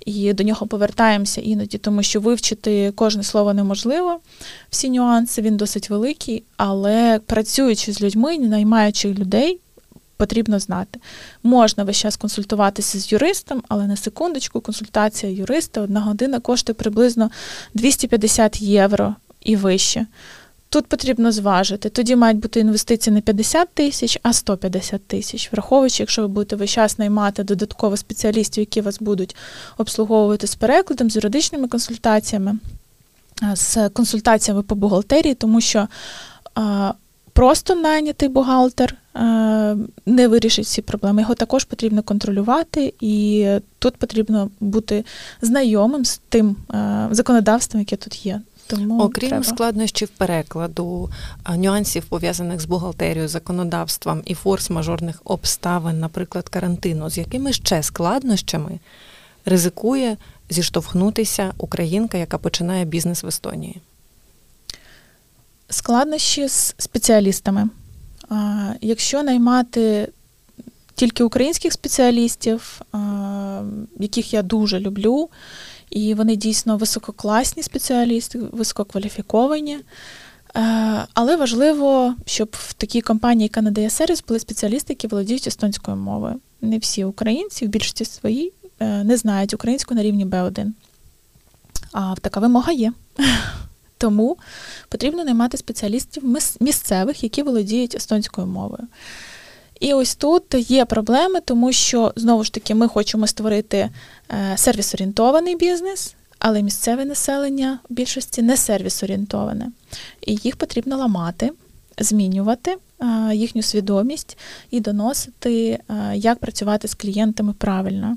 І 0.06 0.32
до 0.32 0.44
нього 0.44 0.66
повертаємося 0.66 1.40
іноді, 1.40 1.78
тому 1.78 2.02
що 2.02 2.20
вивчити 2.20 2.92
кожне 2.94 3.22
слово 3.22 3.54
неможливо. 3.54 4.20
Всі 4.70 4.90
нюанси 4.90 5.42
він 5.42 5.56
досить 5.56 5.90
великий, 5.90 6.42
але 6.56 7.20
працюючи 7.26 7.92
з 7.92 8.02
людьми, 8.02 8.38
наймаючи 8.38 9.14
людей, 9.14 9.60
потрібно 10.16 10.58
знати. 10.58 11.00
Можна 11.42 11.84
весь 11.84 11.96
час 11.96 12.16
консультуватися 12.16 12.98
з 12.98 13.12
юристом, 13.12 13.62
але 13.68 13.86
на 13.86 13.96
секундочку, 13.96 14.60
консультація 14.60 15.32
юриста 15.32 15.80
одна 15.80 16.00
година 16.00 16.40
коштує 16.40 16.74
приблизно 16.74 17.30
250 17.74 18.62
євро 18.62 19.14
і 19.40 19.56
вище. 19.56 20.06
Тут 20.70 20.86
потрібно 20.86 21.32
зважити. 21.32 21.88
Тоді 21.88 22.16
мають 22.16 22.38
бути 22.38 22.60
інвестиції 22.60 23.14
не 23.14 23.20
50 23.20 23.68
тисяч, 23.68 24.18
а 24.22 24.32
150 24.32 25.06
тисяч. 25.06 25.52
Враховуючи, 25.52 26.02
якщо 26.02 26.22
ви 26.22 26.28
будете 26.28 26.56
весь 26.56 26.70
час 26.70 26.98
наймати 26.98 27.44
додатково 27.44 27.96
спеціалістів, 27.96 28.62
які 28.62 28.80
вас 28.80 28.98
будуть 29.00 29.36
обслуговувати 29.78 30.46
з 30.46 30.54
перекладом, 30.54 31.10
з 31.10 31.16
юридичними 31.16 31.68
консультаціями, 31.68 32.58
з 33.54 33.88
консультаціями 33.88 34.62
по 34.62 34.74
бухгалтерії, 34.74 35.34
тому 35.34 35.60
що 35.60 35.88
просто 37.32 37.74
найнятий 37.74 38.28
бухгалтер 38.28 38.96
не 40.06 40.28
вирішить 40.28 40.64
всі 40.64 40.82
проблеми. 40.82 41.22
Його 41.22 41.34
також 41.34 41.64
потрібно 41.64 42.02
контролювати, 42.02 42.94
і 43.00 43.46
тут 43.78 43.96
потрібно 43.96 44.50
бути 44.60 45.04
знайомим 45.42 46.04
з 46.04 46.20
тим 46.28 46.56
законодавством, 47.10 47.80
яке 47.80 47.96
тут 47.96 48.26
є. 48.26 48.40
Тому 48.68 49.00
окрім 49.00 49.28
треба. 49.28 49.44
складнощів 49.44 50.08
перекладу, 50.08 51.10
нюансів 51.56 52.04
пов'язаних 52.04 52.60
з 52.60 52.64
бухгалтерією, 52.64 53.28
законодавством 53.28 54.22
і 54.24 54.34
форс-мажорних 54.34 55.14
обставин, 55.24 56.00
наприклад, 56.00 56.48
карантину, 56.48 57.10
з 57.10 57.18
якими 57.18 57.52
ще 57.52 57.82
складнощами 57.82 58.78
ризикує 59.44 60.16
зіштовхнутися 60.50 61.52
українка, 61.58 62.18
яка 62.18 62.38
починає 62.38 62.84
бізнес 62.84 63.22
в 63.22 63.26
Естонії? 63.26 63.80
Складнощі 65.70 66.48
з 66.48 66.74
спеціалістами. 66.78 67.68
Якщо 68.80 69.22
наймати 69.22 70.08
тільки 70.94 71.24
українських 71.24 71.72
спеціалістів, 71.72 72.80
яких 73.98 74.34
я 74.34 74.42
дуже 74.42 74.80
люблю, 74.80 75.28
і 75.90 76.14
вони 76.14 76.36
дійсно 76.36 76.76
висококласні 76.76 77.62
спеціалісти, 77.62 78.38
висококваліфіковані. 78.38 79.78
Але 81.14 81.36
важливо, 81.36 82.14
щоб 82.26 82.48
в 82.52 82.72
такій 82.72 83.00
компанії, 83.00 83.42
яка 83.42 83.62
надає 83.62 83.90
сервіс, 83.90 84.24
були 84.28 84.40
спеціалісти, 84.40 84.92
які 84.92 85.06
володіють 85.06 85.46
естонською 85.46 85.96
мовою. 85.96 86.34
Не 86.60 86.78
всі 86.78 87.04
українці, 87.04 87.66
в 87.66 87.68
більшості 87.68 88.04
свої 88.04 88.52
е, 88.80 89.04
не 89.04 89.16
знають 89.16 89.54
українську 89.54 89.94
на 89.94 90.02
рівні 90.02 90.26
Б1. 90.26 90.72
А 91.92 92.14
така 92.20 92.40
вимога 92.40 92.72
є. 92.72 92.92
Тому 93.98 94.36
потрібно 94.88 95.24
наймати 95.24 95.56
спеціалістів 95.56 96.22
місцевих, 96.60 97.22
які 97.22 97.42
володіють 97.42 97.94
естонською 97.94 98.46
мовою. 98.46 98.88
І 99.80 99.94
ось 99.94 100.14
тут 100.14 100.70
є 100.70 100.84
проблеми, 100.84 101.40
тому 101.44 101.72
що 101.72 102.12
знову 102.16 102.44
ж 102.44 102.52
таки 102.52 102.74
ми 102.74 102.88
хочемо 102.88 103.26
створити 103.26 103.76
е, 103.76 104.56
сервіс-орієнтований 104.56 105.56
бізнес, 105.56 106.14
але 106.38 106.62
місцеве 106.62 107.04
населення 107.04 107.78
в 107.90 107.94
більшості 107.94 108.42
не 108.42 108.56
сервіс-орієнтоване. 108.56 109.66
І 110.26 110.38
їх 110.42 110.56
потрібно 110.56 110.96
ламати, 110.96 111.50
змінювати 111.98 112.76
е, 113.00 113.34
їхню 113.34 113.62
свідомість 113.62 114.38
і 114.70 114.80
доносити, 114.80 115.78
е, 115.88 116.16
як 116.16 116.38
працювати 116.38 116.88
з 116.88 116.94
клієнтами 116.94 117.52
правильно. 117.52 118.16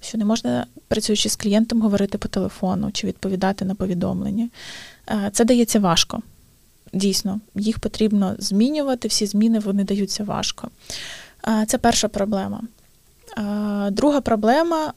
Що 0.00 0.18
не 0.18 0.24
можна, 0.24 0.66
працюючи 0.88 1.28
з 1.28 1.36
клієнтом, 1.36 1.82
говорити 1.82 2.18
по 2.18 2.28
телефону 2.28 2.90
чи 2.92 3.06
відповідати 3.06 3.64
на 3.64 3.74
повідомлення. 3.74 4.48
Це 5.32 5.44
дається 5.44 5.80
важко. 5.80 6.22
Дійсно, 6.92 7.40
їх 7.54 7.78
потрібно 7.78 8.34
змінювати, 8.38 9.08
всі 9.08 9.26
зміни 9.26 9.58
вони 9.58 9.84
даються 9.84 10.24
важко. 10.24 10.68
Це 11.66 11.78
перша 11.78 12.08
проблема. 12.08 12.60
Друга 13.90 14.20
проблема, 14.20 14.92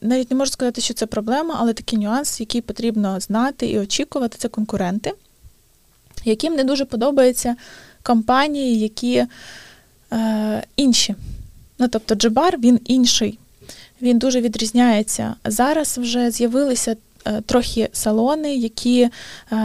навіть 0.00 0.30
не 0.30 0.36
можу 0.36 0.50
сказати, 0.50 0.80
що 0.80 0.94
це 0.94 1.06
проблема, 1.06 1.56
але 1.58 1.72
такий 1.72 1.98
нюанс, 1.98 2.40
який 2.40 2.60
потрібно 2.60 3.20
знати 3.20 3.66
і 3.66 3.78
очікувати, 3.78 4.38
це 4.38 4.48
конкуренти, 4.48 5.12
яким 6.24 6.54
не 6.54 6.64
дуже 6.64 6.84
подобаються 6.84 7.56
компанії, 8.02 8.78
які 8.78 9.26
інші. 10.76 11.14
Ну, 11.78 11.88
Тобто 11.88 12.14
Джебар 12.14 12.58
він 12.58 12.80
інший, 12.84 13.38
він 14.02 14.18
дуже 14.18 14.40
відрізняється. 14.40 15.34
Зараз 15.44 15.98
вже 15.98 16.30
з'явилися 16.30 16.92
Е, 16.92 17.07
трохи 17.46 17.88
салони, 17.92 18.56
які 18.56 19.02
е, 19.02 19.10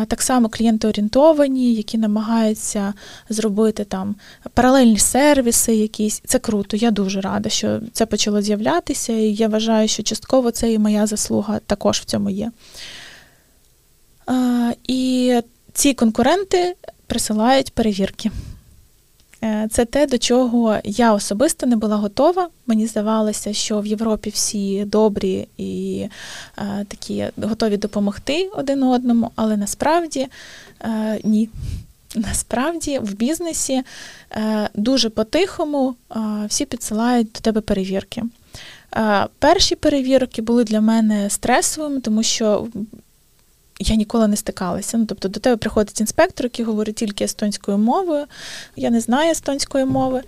так 0.07 0.21
само 0.21 0.49
клієнтоорієнтовані, 0.49 1.73
які 1.73 1.97
намагаються 1.97 2.93
зробити 3.29 3.83
там 3.83 4.15
паралельні 4.53 4.99
сервіси, 4.99 5.75
якісь. 5.75 6.21
Це 6.25 6.39
круто. 6.39 6.77
Я 6.77 6.91
дуже 6.91 7.21
рада, 7.21 7.49
що 7.49 7.79
це 7.93 8.05
почало 8.05 8.41
з'являтися, 8.41 9.13
і 9.13 9.33
я 9.33 9.47
вважаю, 9.47 9.87
що 9.87 10.03
частково 10.03 10.51
це 10.51 10.73
і 10.73 10.79
моя 10.79 11.07
заслуга 11.07 11.59
також 11.59 11.99
в 11.99 12.05
цьому 12.05 12.29
є. 12.29 12.51
Е, 14.29 14.75
і 14.87 15.33
ці 15.73 15.93
конкуренти 15.93 16.75
присилають 17.07 17.73
перевірки. 17.73 18.31
Е, 19.43 19.67
це 19.71 19.85
те, 19.85 20.07
до 20.07 20.17
чого 20.17 20.77
я 20.83 21.13
особисто 21.13 21.65
не 21.65 21.75
була 21.75 21.95
готова. 21.95 22.49
Мені 22.67 22.87
здавалося, 22.87 23.53
що 23.53 23.79
в 23.79 23.85
Європі 23.85 24.29
всі 24.29 24.85
добрі 24.85 25.47
і 25.57 26.05
е, 26.57 26.85
такі 26.87 27.25
готові 27.37 27.77
допомогти 27.77 28.49
один 28.53 28.83
одному, 28.83 29.31
але 29.35 29.57
насправді 29.57 30.27
е, 30.81 31.19
ні. 31.23 31.49
Насправді 32.15 32.99
в 32.99 33.13
бізнесі 33.13 33.83
е, 34.31 34.69
дуже 34.73 35.09
по-тихому 35.09 35.95
е, 36.11 36.19
всі 36.47 36.65
підсилають 36.65 37.31
до 37.31 37.39
тебе 37.39 37.61
перевірки. 37.61 38.23
Е, 38.95 39.27
перші 39.39 39.75
перевірки 39.75 40.41
були 40.41 40.63
для 40.63 40.81
мене 40.81 41.29
стресовими, 41.29 41.99
тому 41.99 42.23
що 42.23 42.67
я 43.89 43.95
ніколи 43.95 44.27
не 44.27 44.35
стикалася. 44.35 44.97
Ну, 44.97 45.05
Тобто 45.05 45.27
до 45.27 45.39
тебе 45.39 45.57
приходить 45.57 46.01
інспектор, 46.01 46.45
який 46.45 46.65
говорить 46.65 46.95
тільки 46.95 47.23
естонською 47.23 47.77
мовою. 47.77 48.25
Я 48.75 48.89
не 48.89 48.99
знаю 48.99 49.31
естонської 49.31 49.85
мови. 49.85 50.21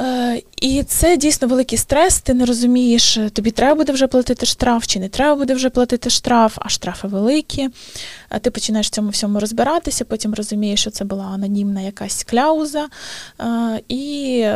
Е, 0.00 0.42
І 0.60 0.82
це 0.82 1.16
дійсно 1.16 1.48
великий 1.48 1.78
стрес. 1.78 2.20
Ти 2.20 2.34
не 2.34 2.44
розумієш, 2.44 3.18
тобі 3.32 3.50
треба 3.50 3.74
буде 3.74 3.92
вже 3.92 4.06
платити 4.06 4.46
штраф, 4.46 4.86
чи 4.86 5.00
не 5.00 5.08
треба 5.08 5.34
буде 5.34 5.54
вже 5.54 5.70
платити 5.70 6.10
штраф, 6.10 6.58
а 6.60 6.68
штрафи 6.68 7.08
великі. 7.08 7.68
Ти 8.40 8.50
починаєш 8.50 8.86
в 8.86 8.90
цьому 8.90 9.10
всьому 9.10 9.40
розбиратися, 9.40 10.04
потім 10.04 10.34
розумієш, 10.34 10.80
що 10.80 10.90
це 10.90 11.04
була 11.04 11.24
анонімна 11.24 11.80
якась 11.80 12.24
кляуза. 12.24 12.88
Е, 13.40 13.80
і 13.88 14.46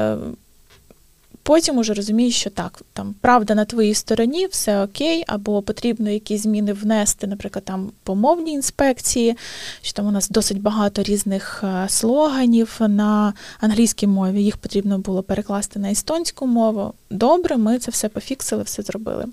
Потім 1.47 1.79
уже 1.79 1.95
розумієш, 1.95 2.37
що 2.41 2.51
так, 2.51 2.83
там 2.93 3.15
правда 3.21 3.55
на 3.55 3.65
твоїй 3.65 3.95
стороні, 3.95 4.47
все 4.47 4.85
окей, 4.85 5.25
або 5.27 5.63
потрібно 5.63 6.11
якісь 6.11 6.43
зміни 6.43 6.73
внести, 6.73 7.27
наприклад, 7.27 7.65
там 7.65 7.91
по 8.03 8.15
мовній 8.15 8.53
інспекції, 8.53 9.37
що 9.83 9.93
там 9.93 10.07
у 10.07 10.11
нас 10.11 10.29
досить 10.29 10.61
багато 10.61 11.03
різних 11.03 11.65
е, 11.65 11.89
слоганів 11.89 12.77
на 12.81 13.35
англійській 13.61 14.07
мові. 14.07 14.43
Їх 14.43 14.57
потрібно 14.57 14.99
було 14.99 15.23
перекласти 15.23 15.79
на 15.79 15.91
естонську 15.91 16.47
мову. 16.47 16.93
Добре, 17.11 17.57
ми 17.57 17.79
це 17.79 17.91
все 17.91 18.09
пофіксили, 18.09 18.63
все 18.63 18.83
зробили. 18.83 19.27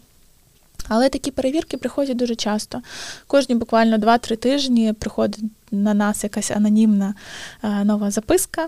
Але 0.88 1.10
такі 1.10 1.32
перевірки 1.32 1.78
приходять 1.78 2.18
дуже 2.18 2.36
часто. 2.36 2.82
Кожні 3.28 3.56
буквально 3.56 3.98
2-3 3.98 4.38
тижні 4.38 4.94
приходить 4.94 5.44
на 5.72 5.94
нас 5.94 6.24
якась 6.24 6.52
анонімна 6.52 7.14
е, 7.64 7.84
нова 7.84 8.12
записка. 8.12 8.68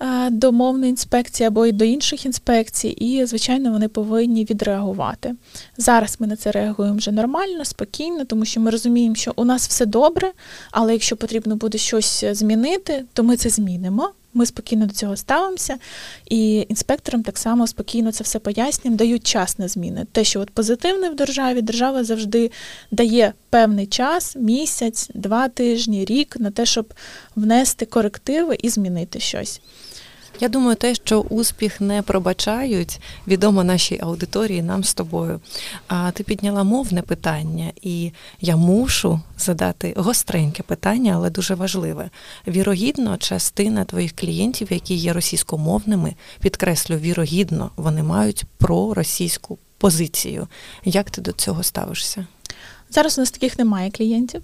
Е, 0.00 0.30
до 0.30 0.52
мовної 0.52 0.90
інспекції 0.90 1.46
або 1.46 1.66
й 1.66 1.72
до 1.72 1.84
інших 1.84 2.26
інспекцій, 2.26 2.88
і, 2.88 3.26
звичайно, 3.26 3.72
вони 3.72 3.88
повинні 3.88 4.44
відреагувати. 4.44 5.34
Зараз 5.78 6.16
ми 6.20 6.26
на 6.26 6.36
це 6.36 6.50
реагуємо 6.50 6.96
вже 6.96 7.12
нормально, 7.12 7.64
спокійно, 7.64 8.24
тому 8.24 8.44
що 8.44 8.60
ми 8.60 8.70
розуміємо, 8.70 9.14
що 9.14 9.32
у 9.36 9.44
нас 9.44 9.68
все 9.68 9.86
добре, 9.86 10.32
але 10.70 10.92
якщо 10.92 11.16
потрібно 11.16 11.56
буде 11.56 11.78
щось 11.78 12.24
змінити, 12.32 13.04
то 13.12 13.22
ми 13.22 13.36
це 13.36 13.48
змінимо. 13.50 14.10
Ми 14.36 14.46
спокійно 14.46 14.86
до 14.86 14.94
цього 14.94 15.16
ставимося, 15.16 15.76
і 16.30 16.66
інспекторам 16.68 17.22
так 17.22 17.38
само 17.38 17.66
спокійно 17.66 18.12
це 18.12 18.24
все 18.24 18.38
пояснюємо, 18.38 18.96
дають 18.96 19.26
час 19.26 19.58
на 19.58 19.68
зміни. 19.68 20.06
Те, 20.12 20.24
що 20.24 20.40
от 20.40 20.50
позитивне 20.50 21.10
в 21.10 21.16
державі, 21.16 21.62
держава 21.62 22.04
завжди 22.04 22.50
дає 22.90 23.32
певний 23.50 23.86
час, 23.86 24.36
місяць, 24.36 25.10
два 25.14 25.48
тижні, 25.48 26.04
рік 26.04 26.36
на 26.40 26.50
те, 26.50 26.66
щоб 26.66 26.94
внести 27.36 27.86
корективи 27.86 28.58
і 28.62 28.68
змінити 28.68 29.20
щось. 29.20 29.60
Я 30.40 30.48
думаю, 30.48 30.76
те, 30.76 30.94
що 30.94 31.20
успіх 31.20 31.80
не 31.80 32.02
пробачають, 32.02 33.00
відомо 33.26 33.64
нашій 33.64 33.98
аудиторії 34.02 34.62
нам 34.62 34.84
з 34.84 34.94
тобою. 34.94 35.40
А 35.88 36.10
ти 36.10 36.22
підняла 36.22 36.64
мовне 36.64 37.02
питання, 37.02 37.72
і 37.82 38.12
я 38.40 38.56
мушу 38.56 39.20
задати 39.38 39.94
гостреньке 39.96 40.62
питання, 40.62 41.12
але 41.16 41.30
дуже 41.30 41.54
важливе. 41.54 42.10
Вірогідно, 42.48 43.16
частина 43.16 43.84
твоїх 43.84 44.12
клієнтів, 44.16 44.72
які 44.72 44.94
є 44.94 45.12
російськомовними, 45.12 46.14
підкреслю, 46.40 46.96
вірогідно, 46.96 47.70
вони 47.76 48.02
мають 48.02 48.44
проросійську 48.58 49.58
позицію. 49.78 50.48
Як 50.84 51.10
ти 51.10 51.20
до 51.20 51.32
цього 51.32 51.62
ставишся? 51.62 52.26
Зараз 52.90 53.18
у 53.18 53.20
нас 53.20 53.30
таких 53.30 53.58
немає 53.58 53.90
клієнтів. 53.90 54.42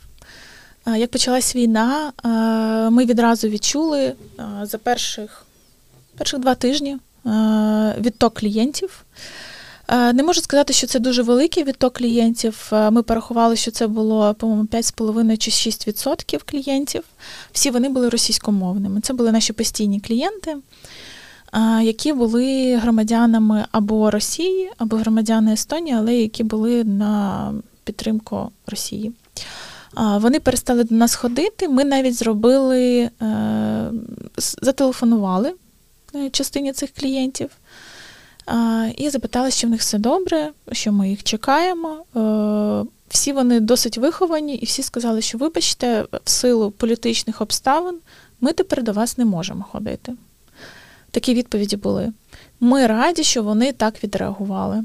Як 0.96 1.11
почалась 1.11 1.57
війна, 1.57 2.12
ми 2.92 3.05
відразу 3.05 3.48
відчули 3.48 4.14
за 4.62 4.78
перших 4.78 5.46
перших 6.23 6.41
два 6.41 6.55
тижні 6.55 6.97
відток 8.01 8.35
клієнтів. 8.35 9.05
Не 9.89 10.23
можу 10.23 10.41
сказати, 10.41 10.73
що 10.73 10.87
це 10.87 10.99
дуже 10.99 11.23
великий 11.23 11.65
відток 11.65 11.93
клієнтів. 11.93 12.73
Ми 12.91 13.03
порахували, 13.03 13.57
що 13.57 13.71
це 13.71 13.87
було, 13.87 14.35
по-моєму, 14.35 14.65
5,5 14.65 15.37
чи 15.37 15.51
6% 15.51 16.41
клієнтів. 16.47 17.03
Всі 17.53 17.71
вони 17.71 17.89
були 17.89 18.09
російськомовними. 18.09 19.01
Це 19.01 19.13
були 19.13 19.33
наші 19.33 19.53
постійні 19.53 20.01
клієнти, 20.01 20.57
які 21.83 22.13
були 22.13 22.77
громадянами 22.77 23.65
або 23.73 24.11
Росії, 24.11 24.71
або 24.79 24.97
громадяни 24.97 25.53
Естонії, 25.53 25.97
але 25.97 26.15
які 26.15 26.45
були 26.45 26.85
на 26.85 27.55
підтримку 27.85 28.51
Росії. 28.67 29.13
Вони 29.97 30.41
перестали 30.41 30.85
до 30.85 30.95
нас 30.95 31.15
ходити. 31.15 31.69
Ми 31.69 31.85
навіть 31.85 32.15
зробили, 32.15 33.11
е, 33.23 33.91
зателефонували 34.37 35.49
е, 35.49 35.53
частині 36.31 36.72
цих 36.72 36.90
клієнтів 36.90 37.51
і 38.96 39.11
запитали, 39.11 39.51
що 39.51 39.66
в 39.66 39.70
них 39.70 39.81
все 39.81 39.98
добре, 39.98 40.51
що 40.72 40.92
ми 40.92 41.11
їх 41.11 41.22
чекаємо. 41.22 42.05
Е, 42.16 42.88
всі 43.09 43.33
вони 43.33 43.61
досить 43.61 43.98
виховані, 43.98 44.55
і 44.55 44.64
всі 44.64 44.83
сказали, 44.83 45.22
що, 45.22 45.38
вибачте, 45.38 46.07
в 46.25 46.31
силу 46.31 46.70
політичних 46.70 47.40
обставин 47.40 47.98
ми 48.40 48.53
тепер 48.53 48.83
до 48.83 48.92
вас 48.92 49.18
не 49.18 49.25
можемо 49.25 49.64
ходити. 49.72 50.12
Такі 51.11 51.35
відповіді 51.35 51.77
були. 51.77 52.12
Ми 52.61 52.87
раді, 52.87 53.25
що 53.25 53.42
вони 53.42 53.72
так 53.72 54.05
відреагували. 54.05 54.85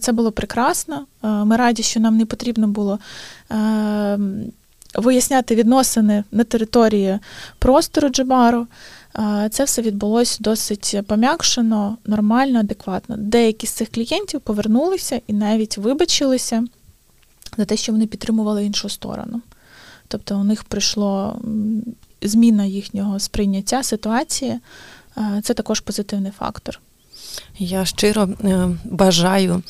Це 0.00 0.12
було 0.12 0.32
прекрасно. 0.32 1.06
Ми 1.22 1.56
раді, 1.56 1.82
що 1.82 2.00
нам 2.00 2.16
не 2.16 2.26
потрібно 2.26 2.68
було 2.68 2.98
виясняти 4.94 5.54
відносини 5.54 6.24
на 6.32 6.44
території 6.44 7.18
простору 7.58 8.08
Джибару. 8.08 8.66
Це 9.50 9.64
все 9.64 9.82
відбулося 9.82 10.38
досить 10.40 10.96
пом'якшено, 11.06 11.96
нормально, 12.06 12.60
адекватно. 12.60 13.16
Деякі 13.18 13.66
з 13.66 13.70
цих 13.70 13.90
клієнтів 13.90 14.40
повернулися 14.40 15.20
і 15.26 15.32
навіть 15.32 15.78
вибачилися 15.78 16.64
за 17.56 17.64
те, 17.64 17.76
що 17.76 17.92
вони 17.92 18.06
підтримували 18.06 18.64
іншу 18.64 18.88
сторону. 18.88 19.40
Тобто 20.08 20.38
у 20.38 20.44
них 20.44 20.64
прийшло 20.64 21.40
зміна 22.22 22.64
їхнього 22.64 23.20
сприйняття 23.20 23.82
ситуації. 23.82 24.58
Це 25.42 25.54
також 25.54 25.80
позитивний 25.80 26.32
фактор. 26.38 26.80
Я 27.58 27.84
щиро 27.84 28.28
е, 28.44 28.68
бажаю 28.84 29.62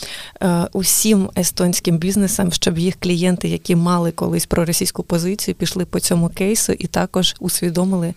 е, 0.43 0.67
усім 0.73 1.31
естонським 1.39 1.99
бізнесам, 1.99 2.53
щоб 2.53 2.79
їх 2.79 2.95
клієнти, 3.01 3.49
які 3.49 3.77
мали 3.77 4.13
колись 4.13 4.47
проросійську 4.47 5.03
позицію, 5.03 5.55
пішли 5.55 5.85
по 5.85 6.01
цьому 6.01 6.29
кейсу 6.29 6.73
і 6.73 6.87
також 6.87 7.35
усвідомили 7.41 8.15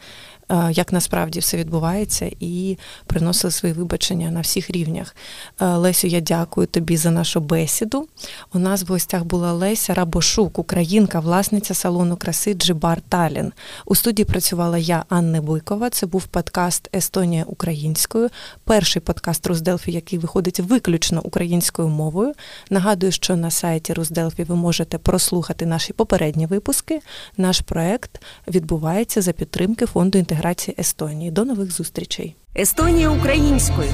як 0.72 0.94
насправді 0.94 1.40
все 1.40 1.58
відбувається, 1.58 2.32
і 2.40 2.78
приносили 3.08 3.52
свої 3.52 3.74
вибачення 3.74 4.32
на 4.32 4.42
всіх 4.42 4.70
рівнях. 4.70 5.16
Е, 5.62 5.66
Лесю, 5.66 6.08
я 6.08 6.22
дякую 6.22 6.68
тобі 6.68 6.98
за 6.98 7.12
нашу 7.12 7.40
бесіду. 7.40 8.08
У 8.54 8.60
нас 8.60 8.84
в 8.84 8.88
гостях 8.88 9.24
була 9.24 9.54
Леся 9.54 9.94
Рабошук, 9.94 10.60
українка, 10.60 11.20
власниця 11.20 11.74
салону 11.74 12.18
краси 12.18 12.54
Джибар 12.54 13.02
Талін. 13.02 13.52
У 13.86 13.96
студії 13.96 14.26
працювала 14.26 14.78
я, 14.78 15.06
Анна 15.10 15.42
Буйкова. 15.42 15.90
Це 15.90 16.06
був 16.06 16.24
подкаст 16.28 16.90
Естонія 16.96 17.44
українською, 17.48 18.30
перший 18.64 19.02
подкаст 19.02 19.48
Рузделфі, 19.48 19.92
який 19.92 20.20
виходить 20.20 20.60
виключно 20.60 21.22
українською 21.22 21.88
мовою. 21.88 22.34
Нагадую, 22.70 23.12
що 23.12 23.36
на 23.36 23.52
сайті 23.52 23.94
Рузделфі 23.94 24.44
ви 24.44 24.56
можете 24.56 24.98
прослухати 24.98 25.66
наші 25.66 25.94
попередні 25.94 26.46
випуски. 26.46 27.00
Наш 27.38 27.62
проект 27.62 28.22
відбувається 28.48 29.22
за 29.22 29.32
підтримки 29.32 29.86
фонду 29.86 30.18
інтеграції 30.18 30.35
інтеграції 30.36 30.76
Естонії. 30.80 31.32
До 31.32 31.45
нових 31.45 31.71
зустрічей. 31.71 32.36
Естонія 32.58 33.10
українською. 33.10 33.89